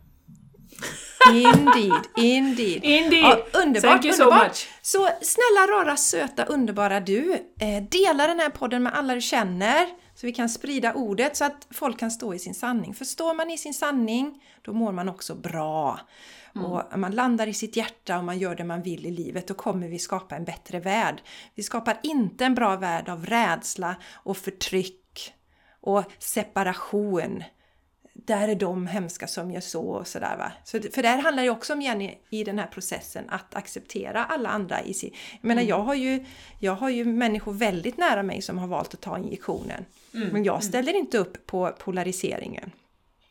[1.32, 2.84] Indeed, indeed.
[2.84, 3.24] indeed.
[3.24, 4.56] Ja, underbart, Thank you underbart.
[4.82, 5.12] So, much.
[5.12, 9.88] så snälla, rara, söta, underbara du, eh, dela den här podden med alla du känner
[10.18, 12.94] så vi kan sprida ordet så att folk kan stå i sin sanning.
[12.94, 16.00] För står man i sin sanning, då mår man också bra.
[16.56, 16.72] Mm.
[16.72, 19.54] Och man landar i sitt hjärta och man gör det man vill i livet, då
[19.54, 21.22] kommer vi skapa en bättre värld.
[21.56, 25.34] Vi skapar inte en bra värld av rädsla och förtryck
[25.82, 27.44] och separation.
[28.28, 30.52] Där är de hemska som gör så och sådär va.
[30.64, 34.26] Så, för det här handlar ju också om Jenny i den här processen att acceptera
[34.26, 35.14] alla andra i sin...
[35.42, 36.26] Jag menar jag har ju,
[36.60, 39.86] jag har ju människor väldigt nära mig som har valt att ta injektionen.
[40.14, 40.28] Mm.
[40.28, 42.72] Men jag ställer inte upp på polariseringen.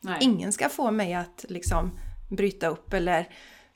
[0.01, 0.17] Nej.
[0.21, 1.91] Ingen ska få mig att liksom
[2.29, 3.27] bryta upp eller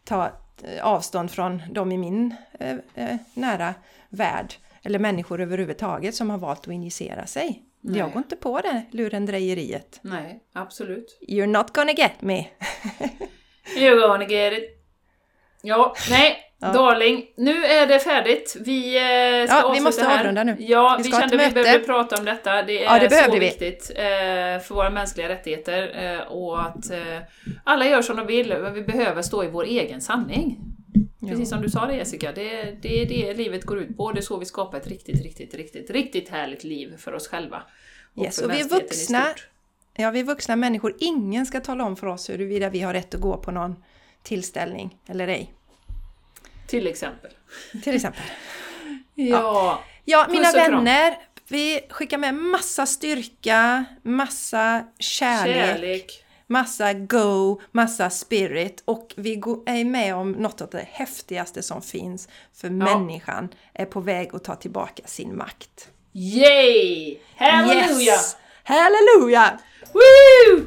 [0.03, 0.32] ta
[0.63, 3.74] eh, avstånd från de i min eh, eh, nära
[4.09, 7.63] värld eller människor överhuvudtaget som har valt att injicera sig.
[7.82, 7.99] Nej.
[7.99, 9.99] Jag går inte på det lurendrejeriet.
[10.01, 11.19] Nej, absolut.
[11.27, 12.47] You're not gonna get me.
[13.77, 14.63] You're gonna get it.
[15.61, 16.71] Ja, nej, Ja.
[16.73, 17.25] darling.
[17.38, 18.57] Nu är det färdigt.
[18.59, 20.19] Vi eh, ska Ja, vi måste här.
[20.19, 20.55] avrunda nu.
[20.59, 22.63] Ja, Vi vi, kände att vi behövde prata om detta.
[22.63, 23.39] Det är Ja, det så vi.
[23.39, 24.03] viktigt eh,
[24.63, 26.91] för våra mänskliga rättigheter eh, och att
[27.63, 28.55] alla gör som de vill.
[28.61, 30.59] men Vi behöver stå i vår egen sanning.
[31.28, 34.11] Precis som du sa det Jessica, det, det är det livet går ut på.
[34.11, 37.63] Det är så vi skapar ett riktigt, riktigt, riktigt, riktigt härligt liv för oss själva.
[38.22, 39.26] Yes, för och vi är vuxna.
[39.93, 40.95] Ja, vi är vuxna människor.
[40.99, 43.84] Ingen ska tala om för oss huruvida vi har rätt att gå på någon
[44.24, 45.53] tillställning eller ej.
[46.67, 47.32] Till exempel.
[47.84, 48.24] Till exempel.
[49.15, 49.84] Ja.
[50.05, 50.72] Ja, mina och kram.
[50.72, 51.17] vänner.
[51.47, 56.26] Vi skickar med massa styrka, massa kärlek, Kärlek.
[56.52, 59.34] Massa go, massa spirit och vi
[59.66, 62.28] är med om något av det häftigaste som finns.
[62.54, 65.89] För människan är på väg att ta tillbaka sin makt.
[66.14, 67.18] Yay!
[67.36, 68.12] Halleluja!
[68.14, 68.38] Yes!
[68.64, 69.60] Halleluja!
[69.93, 70.66] Woo!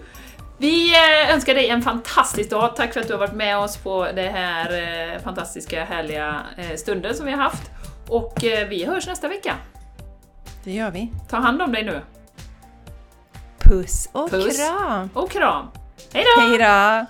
[0.58, 2.76] Vi eh, önskar dig en fantastisk dag.
[2.76, 4.72] Tack för att du har varit med oss på det här
[5.14, 7.70] eh, fantastiska, härliga eh, stunden som vi har haft.
[8.08, 9.56] Och vi hörs nästa vecka.
[10.64, 11.12] Det gör vi.
[11.30, 12.00] Ta hand om dig nu.
[13.64, 14.56] Puss och Puss.
[14.56, 15.10] kram!
[15.14, 15.66] Och kram!
[16.12, 16.40] Hej då!
[16.40, 17.06] Hej då!